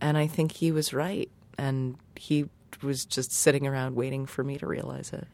[0.00, 2.44] and I think he was right, and he
[2.82, 5.26] was just sitting around waiting for me to realize it.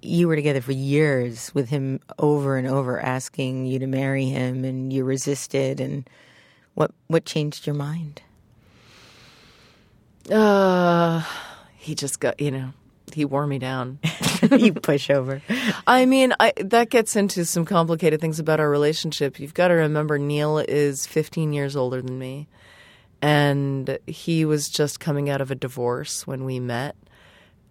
[0.00, 4.64] You were together for years with him over and over asking you to marry him
[4.64, 6.08] and you resisted and
[6.74, 8.22] what what changed your mind?
[10.30, 11.22] Uh,
[11.76, 12.72] he just got, you know,
[13.12, 13.98] he wore me down.
[14.50, 15.40] you push over.
[15.86, 19.38] I mean, I, that gets into some complicated things about our relationship.
[19.38, 22.48] You've got to remember Neil is 15 years older than me,
[23.22, 26.96] and he was just coming out of a divorce when we met.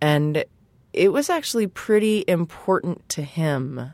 [0.02, 0.46] And
[0.94, 3.92] it was actually pretty important to him,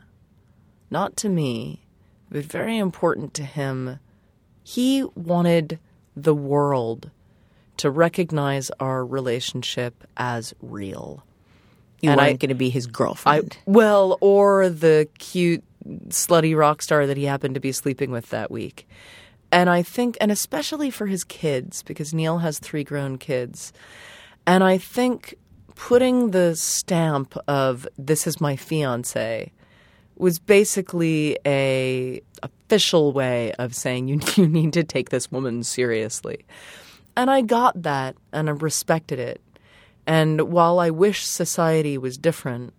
[0.90, 1.84] not to me,
[2.30, 3.98] but very important to him.
[4.62, 5.80] He wanted
[6.14, 7.10] the world
[7.78, 11.24] to recognize our relationship as real.
[12.00, 13.56] You And weren't going to be his I girlfriend.
[13.66, 15.62] well, or the cute
[16.08, 18.88] slutty rock star that he happened to be sleeping with that week.
[19.50, 23.72] And I think and especially for his kids because Neil has 3 grown kids.
[24.46, 25.34] And I think
[25.74, 29.52] putting the stamp of this is my fiance
[30.16, 36.44] was basically a official way of saying you you need to take this woman seriously.
[37.16, 39.40] And I got that and I respected it.
[40.06, 42.74] And while I wish society was different,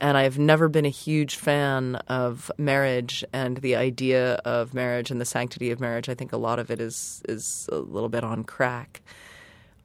[0.00, 5.20] and I've never been a huge fan of marriage and the idea of marriage and
[5.20, 8.24] the sanctity of marriage, I think a lot of it is is a little bit
[8.24, 9.00] on crack.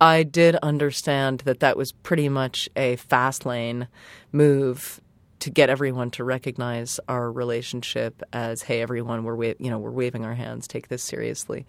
[0.01, 3.87] I did understand that that was pretty much a fast lane
[4.31, 5.01] move
[5.39, 9.91] to get everyone to recognize our relationship as, hey, everyone, we're wa- you know we're
[9.91, 11.67] waving our hands, take this seriously.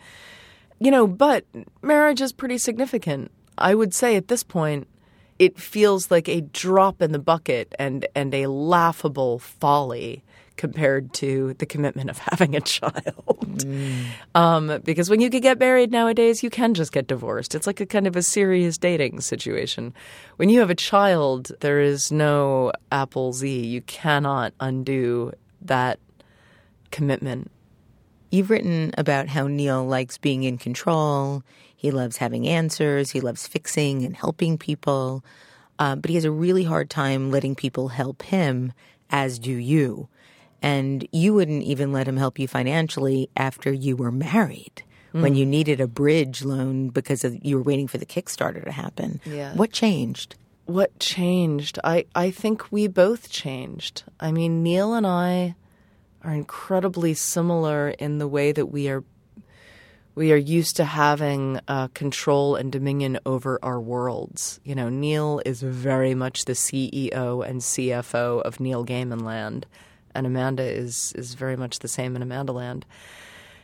[0.81, 1.45] You know, but
[1.83, 3.31] marriage is pretty significant.
[3.57, 4.87] I would say at this point,
[5.39, 10.23] it feels like a drop in the bucket and and a laughable folly
[10.59, 13.39] compared to the commitment of having a child.
[13.41, 14.05] Mm.
[14.35, 17.55] Um, because when you can get married nowadays, you can just get divorced.
[17.55, 19.95] It's like a kind of a serious dating situation.
[20.37, 23.49] When you have a child, there is no Apple Z.
[23.49, 25.99] You cannot undo that
[26.91, 27.51] commitment.
[28.31, 31.43] You've written about how Neil likes being in control.
[31.75, 33.11] He loves having answers.
[33.11, 35.25] He loves fixing and helping people.
[35.79, 38.73] Uh, but he has a really hard time letting people help him,
[39.11, 40.09] as do you
[40.63, 44.83] and you wouldn't even let him help you financially after you were married
[45.15, 45.23] mm.
[45.23, 48.73] when you needed a bridge loan because of, you were waiting for the Kickstarter to
[48.73, 49.21] happen.
[49.25, 49.55] Yeah.
[49.55, 50.37] What changed?
[50.67, 51.79] What changed?
[51.85, 54.03] I, I think we both changed.
[54.21, 55.55] I mean, Neil and I
[56.29, 59.03] are incredibly similar in the way that we are
[60.15, 64.59] we are used to having uh, control and dominion over our worlds.
[64.65, 69.65] You know, Neil is very much the CEO and CFO of Neil Gaiman Land
[70.15, 72.85] and Amanda is is very much the same in Amanda Land.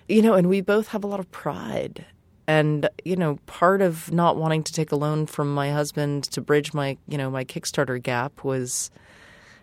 [0.09, 2.07] You know, and we both have a lot of pride.
[2.47, 6.41] And you know, part of not wanting to take a loan from my husband to
[6.41, 8.91] bridge my you know my Kickstarter gap was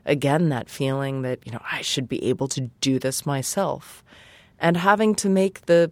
[0.06, 4.04] again that feeling that you know I should be able to do this myself,
[4.60, 5.91] and having to make the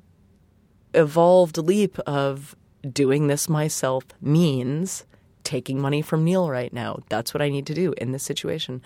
[0.93, 2.55] evolved leap of
[2.91, 5.05] doing this myself means
[5.43, 6.99] taking money from Neil right now.
[7.09, 8.81] That's what I need to do in this situation.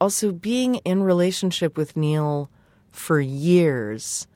[0.00, 2.50] Also, being in relationship with Neil
[2.90, 4.26] for years,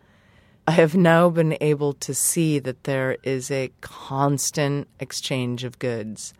[0.66, 6.34] I have now been able to see that there is a constant exchange of goods.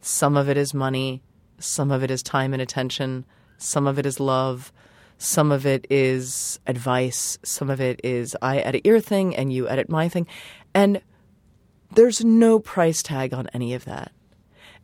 [0.00, 1.22] Some of it is money,
[1.62, 3.24] some of it is time and attention,
[3.58, 4.72] some of it is love,
[5.18, 9.68] some of it is advice, some of it is I edit your thing and you
[9.68, 10.26] edit my thing.
[10.74, 11.00] And
[11.94, 14.12] there's no price tag on any of that.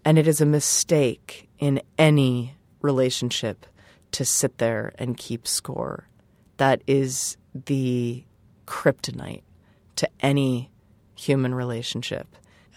[0.04, 3.66] And it is a mistake in any relationship
[4.12, 6.08] to sit there and keep score.
[6.58, 8.24] That is the
[8.66, 9.42] kryptonite
[9.96, 10.70] to any
[11.16, 12.28] human relationship,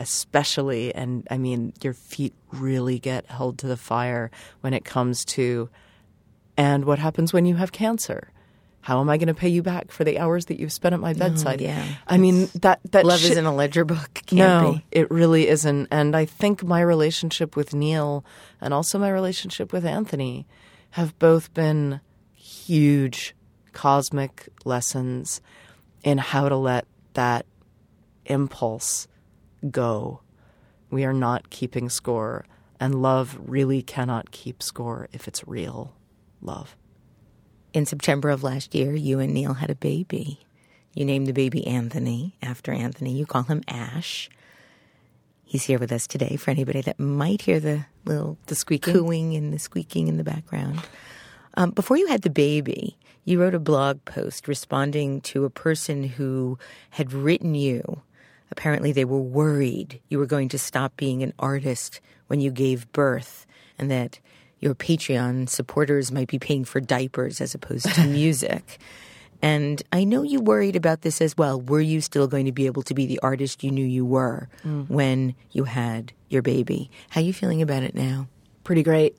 [0.01, 4.31] especially, and I mean, your feet really get held to the fire
[4.61, 5.69] when it comes to,
[6.57, 8.31] and what happens when you have cancer?
[8.81, 10.99] how am I going to pay you back for the hours that you've spent at
[10.99, 11.61] my oh, bedside?
[11.61, 11.85] Oh, yeah.
[12.07, 14.21] I mean that that love isn't a ledger book.
[14.25, 14.85] Can't no, be.
[14.91, 15.87] it really isn't.
[15.91, 18.25] And I think my relationship with Neil
[18.59, 20.47] and also my relationship with Anthony
[20.91, 22.01] have both been
[22.33, 23.35] huge
[23.71, 25.41] cosmic lessons
[26.03, 27.45] in how to let that
[28.25, 29.07] impulse
[29.69, 30.21] go.
[30.89, 32.45] We are not keeping score,
[32.79, 35.93] and love really cannot keep score if it's real
[36.41, 36.75] love
[37.73, 40.39] in September of last year, you and Neil had a baby.
[40.93, 43.13] You named the baby Anthony after Anthony.
[43.13, 44.29] You call him Ash.
[45.43, 49.35] He's here with us today for anybody that might hear the little the squeaking, cooing
[49.35, 50.81] and the squeaking in the background.
[51.55, 56.03] Um, before you had the baby, you wrote a blog post responding to a person
[56.03, 56.57] who
[56.91, 58.01] had written you.
[58.51, 62.91] Apparently, they were worried you were going to stop being an artist when you gave
[62.91, 63.45] birth,
[63.77, 64.19] and that
[64.59, 68.79] your Patreon supporters might be paying for diapers as opposed to music.
[69.41, 71.59] and I know you worried about this as well.
[71.59, 74.47] Were you still going to be able to be the artist you knew you were
[74.63, 74.87] mm.
[74.87, 76.91] when you had your baby?
[77.09, 78.27] How are you feeling about it now?
[78.63, 79.17] Pretty great.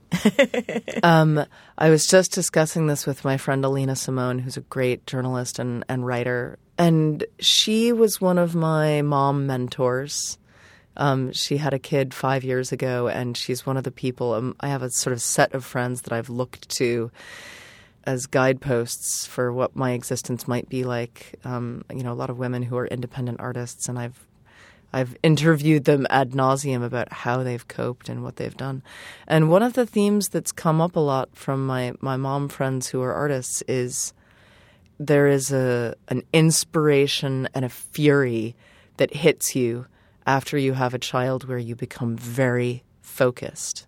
[1.02, 1.44] um,
[1.76, 5.84] I was just discussing this with my friend Alina Simone, who's a great journalist and,
[5.88, 6.58] and writer.
[6.82, 10.36] And she was one of my mom mentors.
[10.96, 14.34] Um, she had a kid five years ago, and she's one of the people.
[14.34, 17.12] Um, I have a sort of set of friends that I've looked to
[18.04, 21.38] as guideposts for what my existence might be like.
[21.44, 24.26] Um, you know, a lot of women who are independent artists, and I've
[24.92, 28.82] I've interviewed them ad nauseum about how they've coped and what they've done.
[29.28, 32.88] And one of the themes that's come up a lot from my my mom friends
[32.88, 34.12] who are artists is
[34.98, 38.54] there is a an inspiration and a fury
[38.96, 39.86] that hits you
[40.26, 43.86] after you have a child where you become very focused.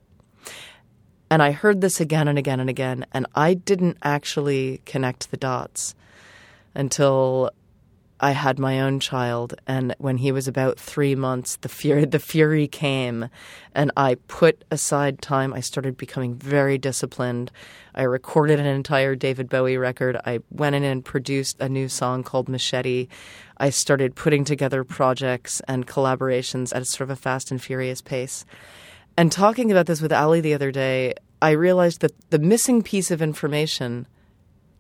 [1.30, 5.36] And I heard this again and again and again, and I didn't actually connect the
[5.36, 5.94] dots
[6.74, 7.50] until
[8.24, 12.18] I had my own child, and when he was about three months, the fury the
[12.18, 13.28] fury came,
[13.74, 15.52] and I put aside time.
[15.52, 17.52] I started becoming very disciplined.
[17.94, 20.16] I recorded an entire David Bowie record.
[20.24, 23.08] I went in and produced a new song called Machete.
[23.58, 28.00] I started putting together projects and collaborations at a sort of a fast and furious
[28.00, 28.46] pace.
[29.18, 31.12] And talking about this with Ali the other day,
[31.42, 34.06] I realized that the missing piece of information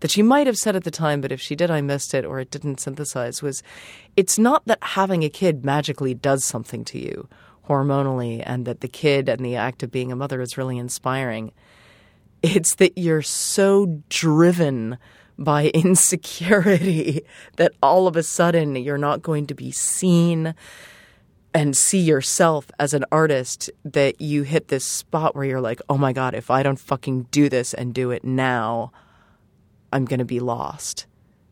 [0.04, 2.26] that she might have said at the time, but if she did, I missed it
[2.26, 3.62] or it didn't synthesize was
[4.16, 7.26] it's not that having a kid magically does something to you
[7.70, 11.52] hormonally and that the kid and the act of being a mother is really inspiring.
[12.42, 14.98] It's that you're so driven
[15.38, 17.22] by insecurity
[17.56, 20.54] that all of a sudden you're not going to be seen
[21.54, 25.96] and see yourself as an artist that you hit this spot where you're like, oh
[25.96, 28.92] my God, if I don't fucking do this and do it now,
[29.94, 31.06] I'm going to be lost.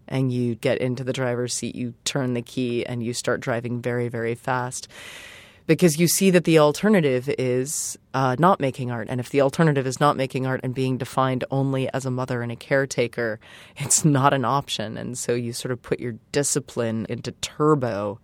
[0.09, 3.81] And you get into the driver's seat, you turn the key, and you start driving
[3.81, 4.89] very, very fast
[5.67, 9.07] because you see that the alternative is uh, not making art.
[9.09, 12.43] And if the alternative is not making art and being defined only as a mother
[12.43, 13.39] and a caretaker,
[13.77, 14.97] it's not an option.
[14.97, 18.21] And so you sort of put your discipline into turbo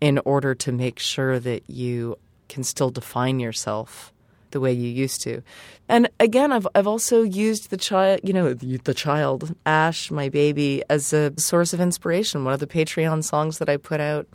[0.00, 2.16] in order to make sure that you
[2.48, 4.11] can still define yourself
[4.52, 5.42] the way you used to.
[5.88, 10.82] And again, I've I've also used the child, you know, the child Ash, my baby,
[10.88, 12.44] as a source of inspiration.
[12.44, 14.26] One of the Patreon songs that I put out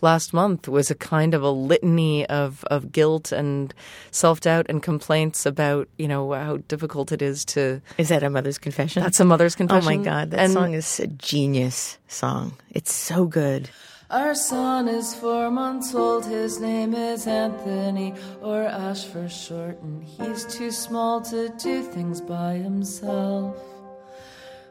[0.00, 3.72] last month was a kind of a litany of of guilt and
[4.10, 7.80] self doubt and complaints about you know how difficult it is to.
[7.98, 9.02] Is that a mother's confession?
[9.02, 9.92] That's a mother's confession.
[9.92, 12.56] Oh my god, that and, song is a genius song.
[12.70, 13.70] It's so good.
[14.14, 20.04] Our son is four months old, his name is Anthony, or Ash for short, and
[20.04, 23.56] he's too small to do things by himself.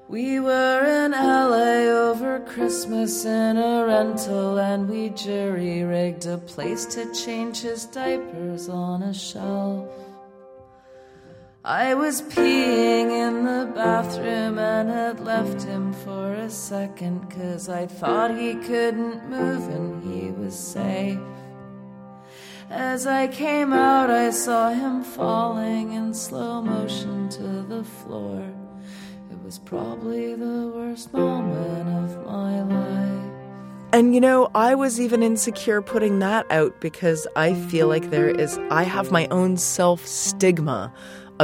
[0.07, 6.85] We were in LA over Christmas in a rental, and we jury rigged a place
[6.95, 10.02] to change his diapers on a shelf.
[11.65, 17.87] I was peeing in the bathroom and had left him for a second cause I
[17.87, 21.19] thought he couldn't move and he was safe.
[22.69, 28.43] As I came out, I saw him falling in slow motion to the floor.
[29.31, 33.31] It was probably the worst moment of my life.
[33.93, 38.27] And you know, I was even insecure putting that out because I feel like there
[38.27, 40.91] is, I have my own self stigma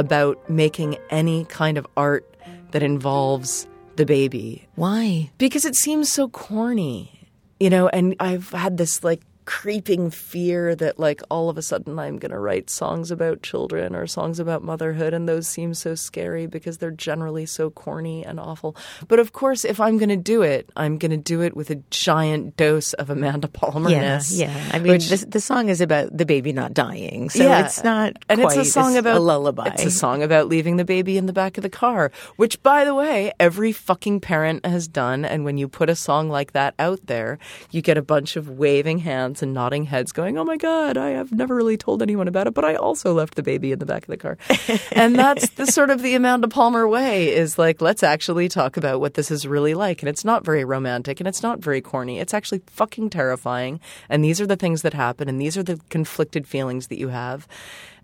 [0.00, 2.26] about making any kind of art
[2.72, 4.66] that involves the baby.
[4.74, 5.30] Why?
[5.36, 7.28] Because it seems so corny,
[7.60, 9.20] you know, and I've had this like
[9.50, 13.96] creeping fear that like all of a sudden I'm going to write songs about children
[13.96, 18.38] or songs about motherhood and those seem so scary because they're generally so corny and
[18.38, 18.76] awful.
[19.08, 21.68] But of course, if I'm going to do it, I'm going to do it with
[21.70, 23.90] a giant dose of Amanda Palmer.
[23.90, 24.70] Yeah, yeah.
[24.72, 27.64] I mean, which, the, the, song is about the baby not dying, so yeah.
[27.64, 28.12] it's not.
[28.28, 29.70] And it's a song about a lullaby.
[29.74, 32.84] It's a song about leaving the baby in the back of the car, which, by
[32.84, 35.24] the way, every fucking parent has done.
[35.24, 37.40] And when you put a song like that out there,
[37.72, 41.10] you get a bunch of waving hands and nodding heads going, Oh my God, I
[41.10, 43.86] have never really told anyone about it, but I also left the baby in the
[43.86, 44.38] back of the car.
[44.92, 49.00] and that's the sort of the Amanda Palmer way is like, let's actually talk about
[49.00, 50.02] what this is really like.
[50.02, 52.18] And it's not very romantic and it's not very corny.
[52.18, 53.80] It's actually fucking terrifying.
[54.08, 57.08] And these are the things that happen and these are the conflicted feelings that you
[57.08, 57.46] have.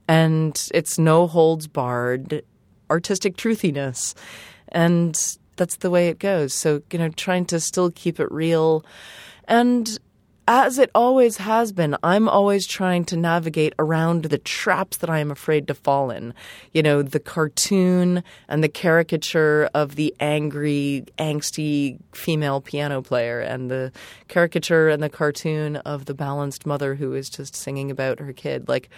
[0.08, 2.42] And it's no holds barred
[2.90, 4.14] artistic truthiness.
[4.68, 5.18] And
[5.56, 6.54] that's the way it goes.
[6.54, 8.84] So, you know, trying to still keep it real
[9.48, 9.98] and
[10.48, 15.18] as it always has been, I'm always trying to navigate around the traps that I
[15.18, 16.34] am afraid to fall in.
[16.72, 23.70] You know, the cartoon and the caricature of the angry, angsty female piano player, and
[23.70, 23.90] the
[24.28, 28.68] caricature and the cartoon of the balanced mother who is just singing about her kid.
[28.68, 28.88] Like,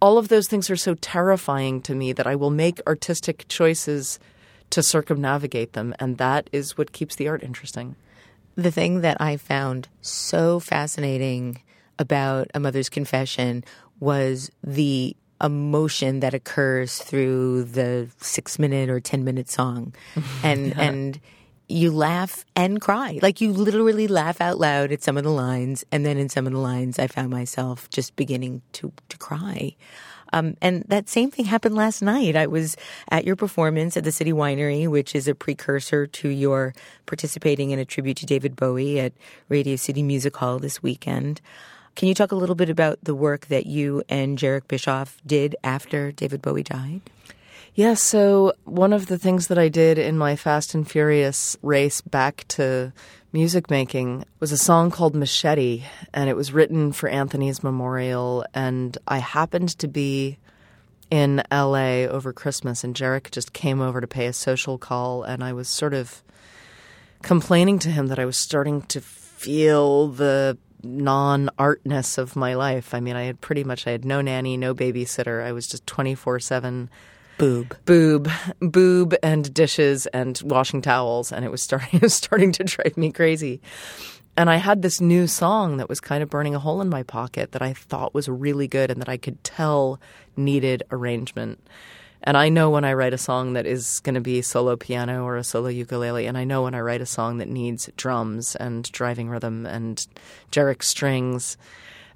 [0.00, 4.18] all of those things are so terrifying to me that I will make artistic choices
[4.70, 7.96] to circumnavigate them, and that is what keeps the art interesting
[8.56, 11.62] the thing that I found so fascinating
[11.98, 13.64] about a mother's confession
[14.00, 19.94] was the emotion that occurs through the six minute or ten minute song,
[20.42, 20.80] and yeah.
[20.80, 21.20] and
[21.68, 25.84] you laugh and cry, like you literally laugh out loud at some of the lines,
[25.90, 29.76] and then in some of the lines, I found myself just beginning to to cry.
[30.34, 32.34] Um, and that same thing happened last night.
[32.34, 32.76] I was
[33.08, 36.74] at your performance at the City Winery, which is a precursor to your
[37.06, 39.12] participating in a tribute to David Bowie at
[39.48, 41.40] Radio City Music Hall this weekend.
[41.94, 45.54] Can you talk a little bit about the work that you and Jherek Bischoff did
[45.62, 47.02] after David Bowie died?
[47.76, 52.00] Yeah, so one of the things that I did in my Fast and Furious race
[52.00, 52.92] back to
[53.34, 55.82] music making was a song called Machete,
[56.14, 58.46] and it was written for Anthony's memorial.
[58.54, 60.38] And I happened to be
[61.10, 65.42] in LA over Christmas, and Jherek just came over to pay a social call, and
[65.42, 66.22] I was sort of
[67.22, 72.94] complaining to him that I was starting to feel the non-artness of my life.
[72.94, 75.42] I mean, I had pretty much I had no nanny, no babysitter.
[75.42, 76.88] I was just 24/7
[77.38, 77.76] Boob.
[77.84, 78.30] boob,
[78.60, 82.96] boob, and dishes and washing towels, and it was starting it was starting to drive
[82.96, 83.60] me crazy.
[84.36, 87.04] And I had this new song that was kind of burning a hole in my
[87.04, 90.00] pocket that I thought was really good and that I could tell
[90.36, 91.64] needed arrangement.
[92.26, 95.24] And I know when I write a song that is going to be solo piano
[95.24, 98.56] or a solo ukulele, and I know when I write a song that needs drums
[98.56, 100.04] and driving rhythm and
[100.50, 101.56] Jherek strings.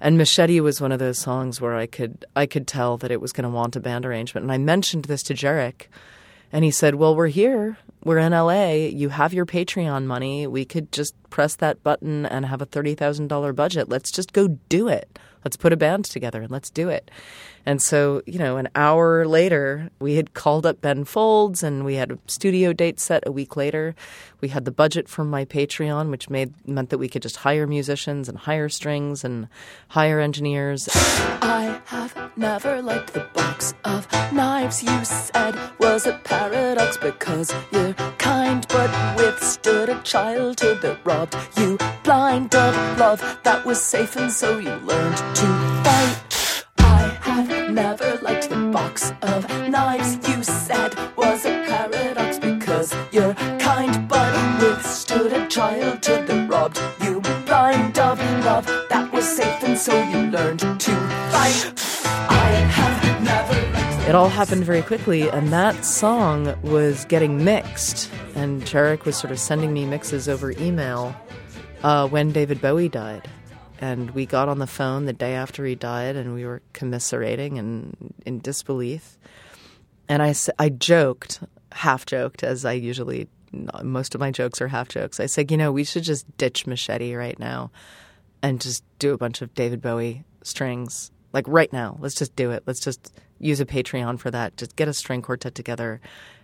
[0.01, 3.21] And Machete was one of those songs where I could I could tell that it
[3.21, 4.43] was going to want a band arrangement.
[4.43, 5.87] And I mentioned this to Jherek,
[6.51, 7.77] and he said, "Well, we're here.
[8.03, 8.73] We're in LA.
[8.73, 10.47] You have your Patreon money.
[10.47, 13.89] We could just press that button and have a thirty thousand dollar budget.
[13.89, 15.19] Let's just go do it.
[15.43, 17.11] Let's put a band together and let's do it."
[17.69, 21.97] And so, you know, an hour later, we had called up Ben Folds and we
[21.97, 23.93] had a studio date set a week later.
[24.41, 27.67] We had the budget from my Patreon, which made meant that we could just hire
[27.67, 29.47] musicians and hire strings and
[29.89, 30.89] hire engineers.
[31.43, 37.93] I have never liked the box of knives you said was a paradox because you're
[38.17, 44.31] kind but withstood a childhood that robbed you blind of love that was safe and
[44.31, 45.45] so you learned to
[45.83, 46.28] fight.
[47.71, 54.33] Never liked the box of knives you said was a paradox because you're kind but
[54.61, 60.31] withstood a childhood that robbed you blind of love that was safe and so you
[60.31, 60.91] learned to
[61.31, 61.73] fight.
[62.05, 68.09] I have never It all happened very quickly, and that song was getting mixed.
[68.33, 71.15] And Jherek was sort of sending me mixes over email
[71.83, 73.29] uh, when David Bowie died.
[73.79, 77.57] And we got on the phone the day after he died, and we were commiserating
[77.57, 79.17] and in disbelief.
[80.09, 81.39] And i i joked,
[81.71, 83.29] half joked, as I usually,
[83.83, 85.19] most of my jokes are half jokes.
[85.19, 87.71] I said, you know, we should just ditch Machete right now
[88.41, 91.11] and just do a bunch of David Bowie strings.
[91.31, 92.63] Like right now, let's just do it.
[92.65, 94.57] Let's just use a Patreon for that.
[94.57, 96.01] Just get a string quartet together.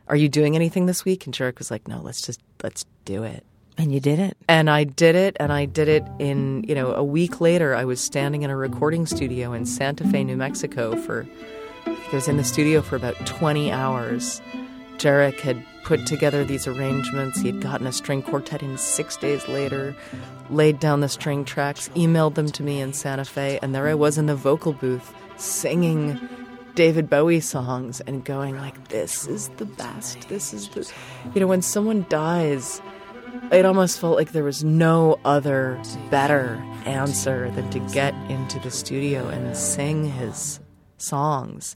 [0.08, 1.26] Are you doing anything this week?
[1.26, 3.44] And Jherek was like, no, let's just, let's do it.
[3.78, 4.38] And you did it.
[4.48, 7.84] And I did it, and I did it in, you know, a week later, I
[7.84, 11.28] was standing in a recording studio in Santa Fe, New Mexico for,
[11.86, 14.42] I I was in the studio for about 20 hours.
[14.98, 17.40] Jherek had put together these arrangements.
[17.40, 19.96] He had gotten a string quartet in six days later,
[20.50, 23.94] laid down the string tracks, emailed them to me in Santa Fe, and there I
[23.94, 26.20] was in the vocal booth singing
[26.76, 30.28] David Bowie songs and going like, "This is the best.
[30.28, 30.90] This is the,"
[31.34, 32.82] you know, when someone dies,
[33.52, 38.72] it almost felt like there was no other better answer than to get into the
[38.72, 40.60] studio and sing his
[40.98, 41.76] songs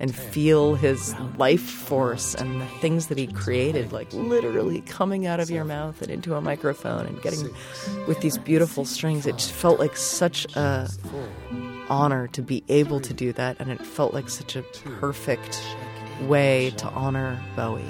[0.00, 5.40] and feel his life force and the things that he created, like literally coming out
[5.40, 7.50] of your mouth and into a microphone and getting
[8.06, 9.26] with these beautiful strings.
[9.26, 10.88] It just felt like such a
[11.88, 14.62] honor to be able to do that, and it felt like such a
[15.00, 15.60] perfect
[16.22, 17.82] way to honor Bowie.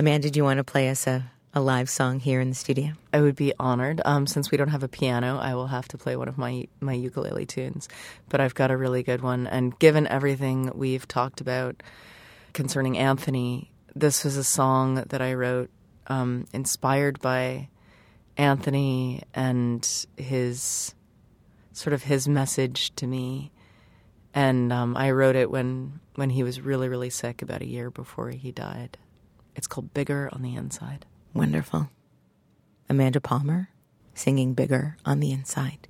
[0.00, 2.94] Amanda, do you want to play us a, a live song here in the studio?
[3.12, 4.00] I would be honored.
[4.06, 6.68] Um, since we don't have a piano, I will have to play one of my
[6.80, 7.86] my ukulele tunes.
[8.30, 11.82] But I've got a really good one, and given everything we've talked about
[12.54, 15.68] concerning Anthony, this was a song that I wrote
[16.06, 17.68] um, inspired by
[18.38, 19.86] Anthony and
[20.16, 20.94] his
[21.74, 23.52] sort of his message to me.
[24.32, 27.90] And um, I wrote it when when he was really really sick, about a year
[27.90, 28.96] before he died.
[29.54, 31.90] It's called "Bigger on the Inside." Wonderful.
[32.88, 33.70] Amanda Palmer
[34.14, 35.88] singing Bigger on the Inside.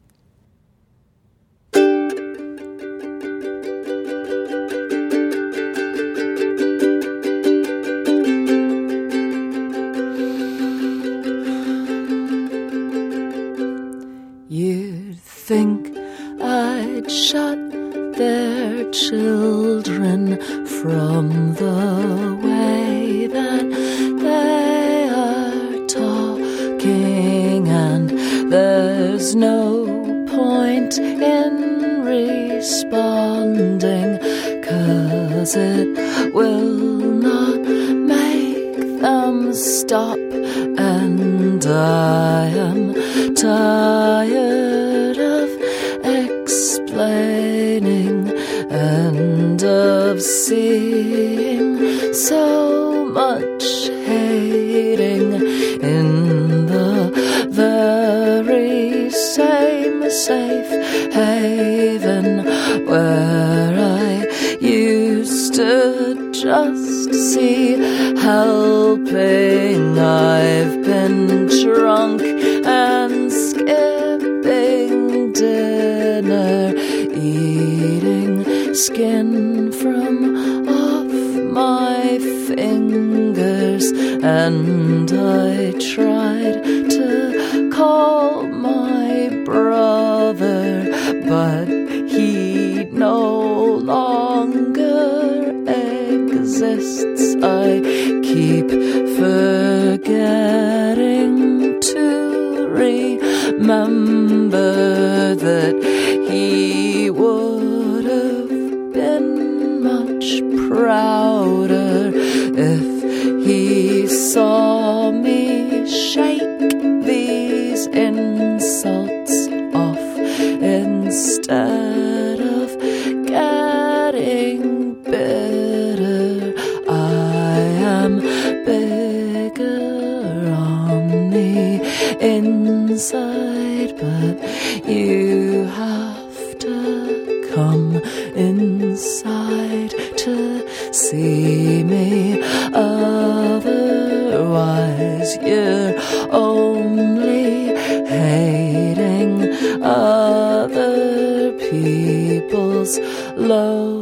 [152.99, 153.99] Love.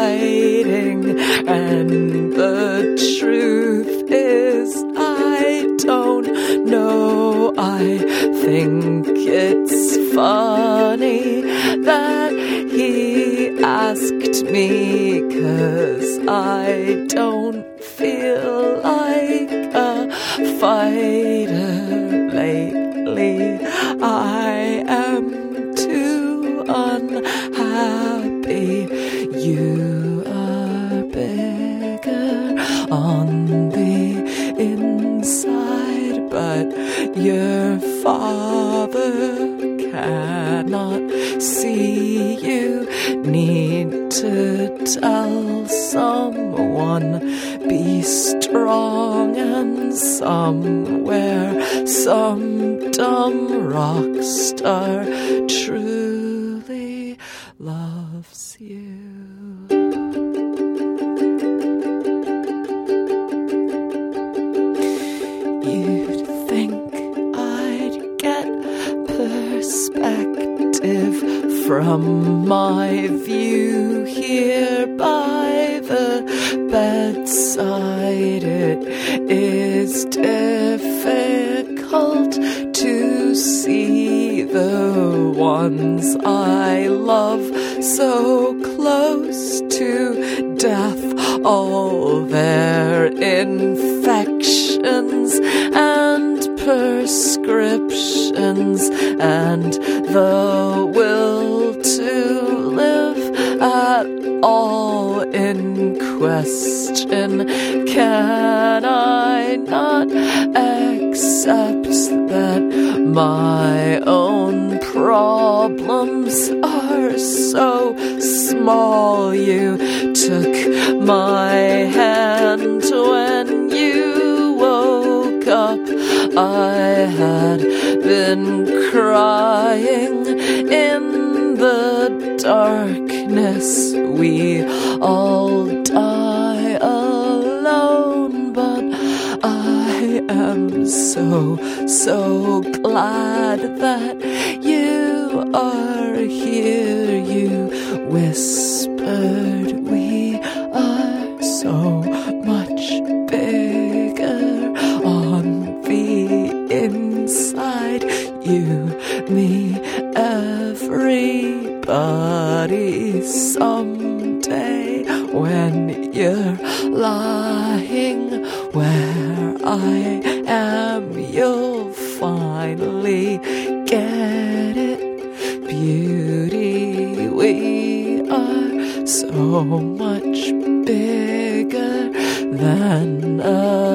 [0.00, 1.02] hiding.
[1.46, 6.28] And the truth is, I don't
[6.72, 7.52] know.
[7.58, 7.98] I
[8.44, 11.42] think it's funny
[11.90, 12.32] that
[12.76, 17.64] he asked me, cause I don't
[17.98, 19.52] feel like
[19.88, 19.90] a
[20.60, 21.76] fighter
[22.42, 23.36] lately.
[24.02, 25.24] I am
[25.74, 27.90] too unhappy.
[29.46, 29.89] You
[49.90, 50.99] Um,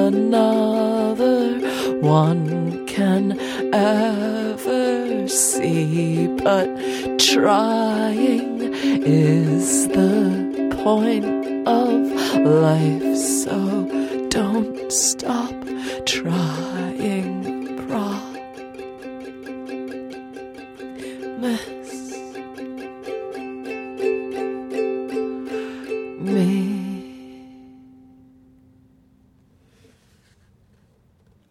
[0.06, 1.58] another
[2.00, 3.38] one can
[3.74, 6.68] ever see, but
[7.18, 8.60] trying
[9.04, 11.26] is the point
[11.66, 11.94] of
[12.46, 13.58] life, so
[14.30, 15.54] don't stop
[16.04, 17.35] trying.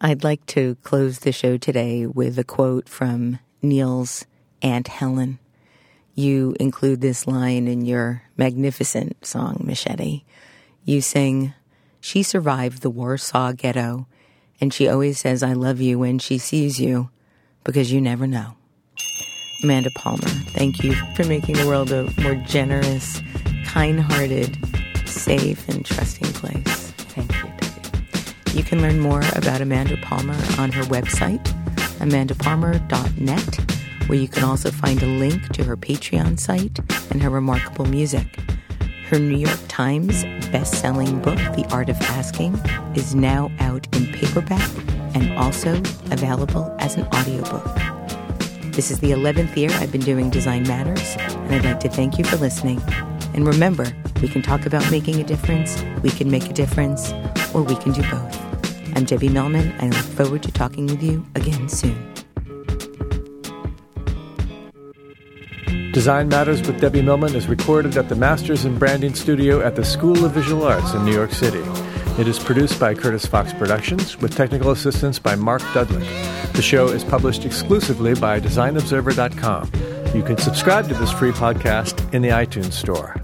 [0.05, 4.27] I'd like to close the show today with a quote from Neil's
[4.61, 5.39] Aunt Helen.
[6.13, 10.23] You include this line in your magnificent song, Machete.
[10.83, 11.55] You sing,
[12.01, 14.05] She survived the Warsaw ghetto,
[14.61, 17.09] and she always says, I love you when she sees you,
[17.63, 18.57] because you never know.
[19.63, 23.23] Amanda Palmer, thank you for making the world a more generous,
[23.65, 24.55] kind hearted,
[25.07, 26.84] safe, and trusting place.
[28.55, 31.43] You can learn more about Amanda Palmer on her website,
[31.99, 36.79] amandapalmer.net, where you can also find a link to her Patreon site
[37.11, 38.39] and her remarkable music.
[39.09, 42.55] Her New York Times best-selling book, The Art of Asking,
[42.95, 44.71] is now out in paperback
[45.13, 45.75] and also
[46.11, 47.94] available as an audiobook.
[48.75, 52.17] This is the 11th year I've been doing Design Matters, and I'd like to thank
[52.17, 52.81] you for listening.
[53.33, 53.87] And remember,
[54.21, 57.13] we can talk about making a difference, we can make a difference,
[57.53, 58.97] or we can do both.
[58.97, 61.95] I'm Debbie Millman, and I look forward to talking with you again soon.
[65.93, 69.85] Design Matters with Debbie Millman is recorded at the Masters in Branding Studio at the
[69.85, 71.63] School of Visual Arts in New York City.
[72.17, 76.07] It is produced by Curtis Fox Productions with technical assistance by Mark Dudlick.
[76.53, 80.15] The show is published exclusively by DesignObserver.com.
[80.15, 83.21] You can subscribe to this free podcast in the iTunes Store.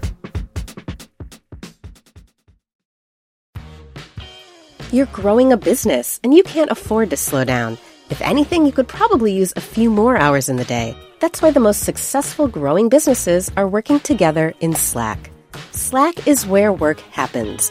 [4.90, 7.78] You're growing a business and you can't afford to slow down.
[8.10, 10.94] If anything, you could probably use a few more hours in the day.
[11.18, 15.30] That's why the most successful growing businesses are working together in Slack.
[15.70, 17.70] Slack is where work happens,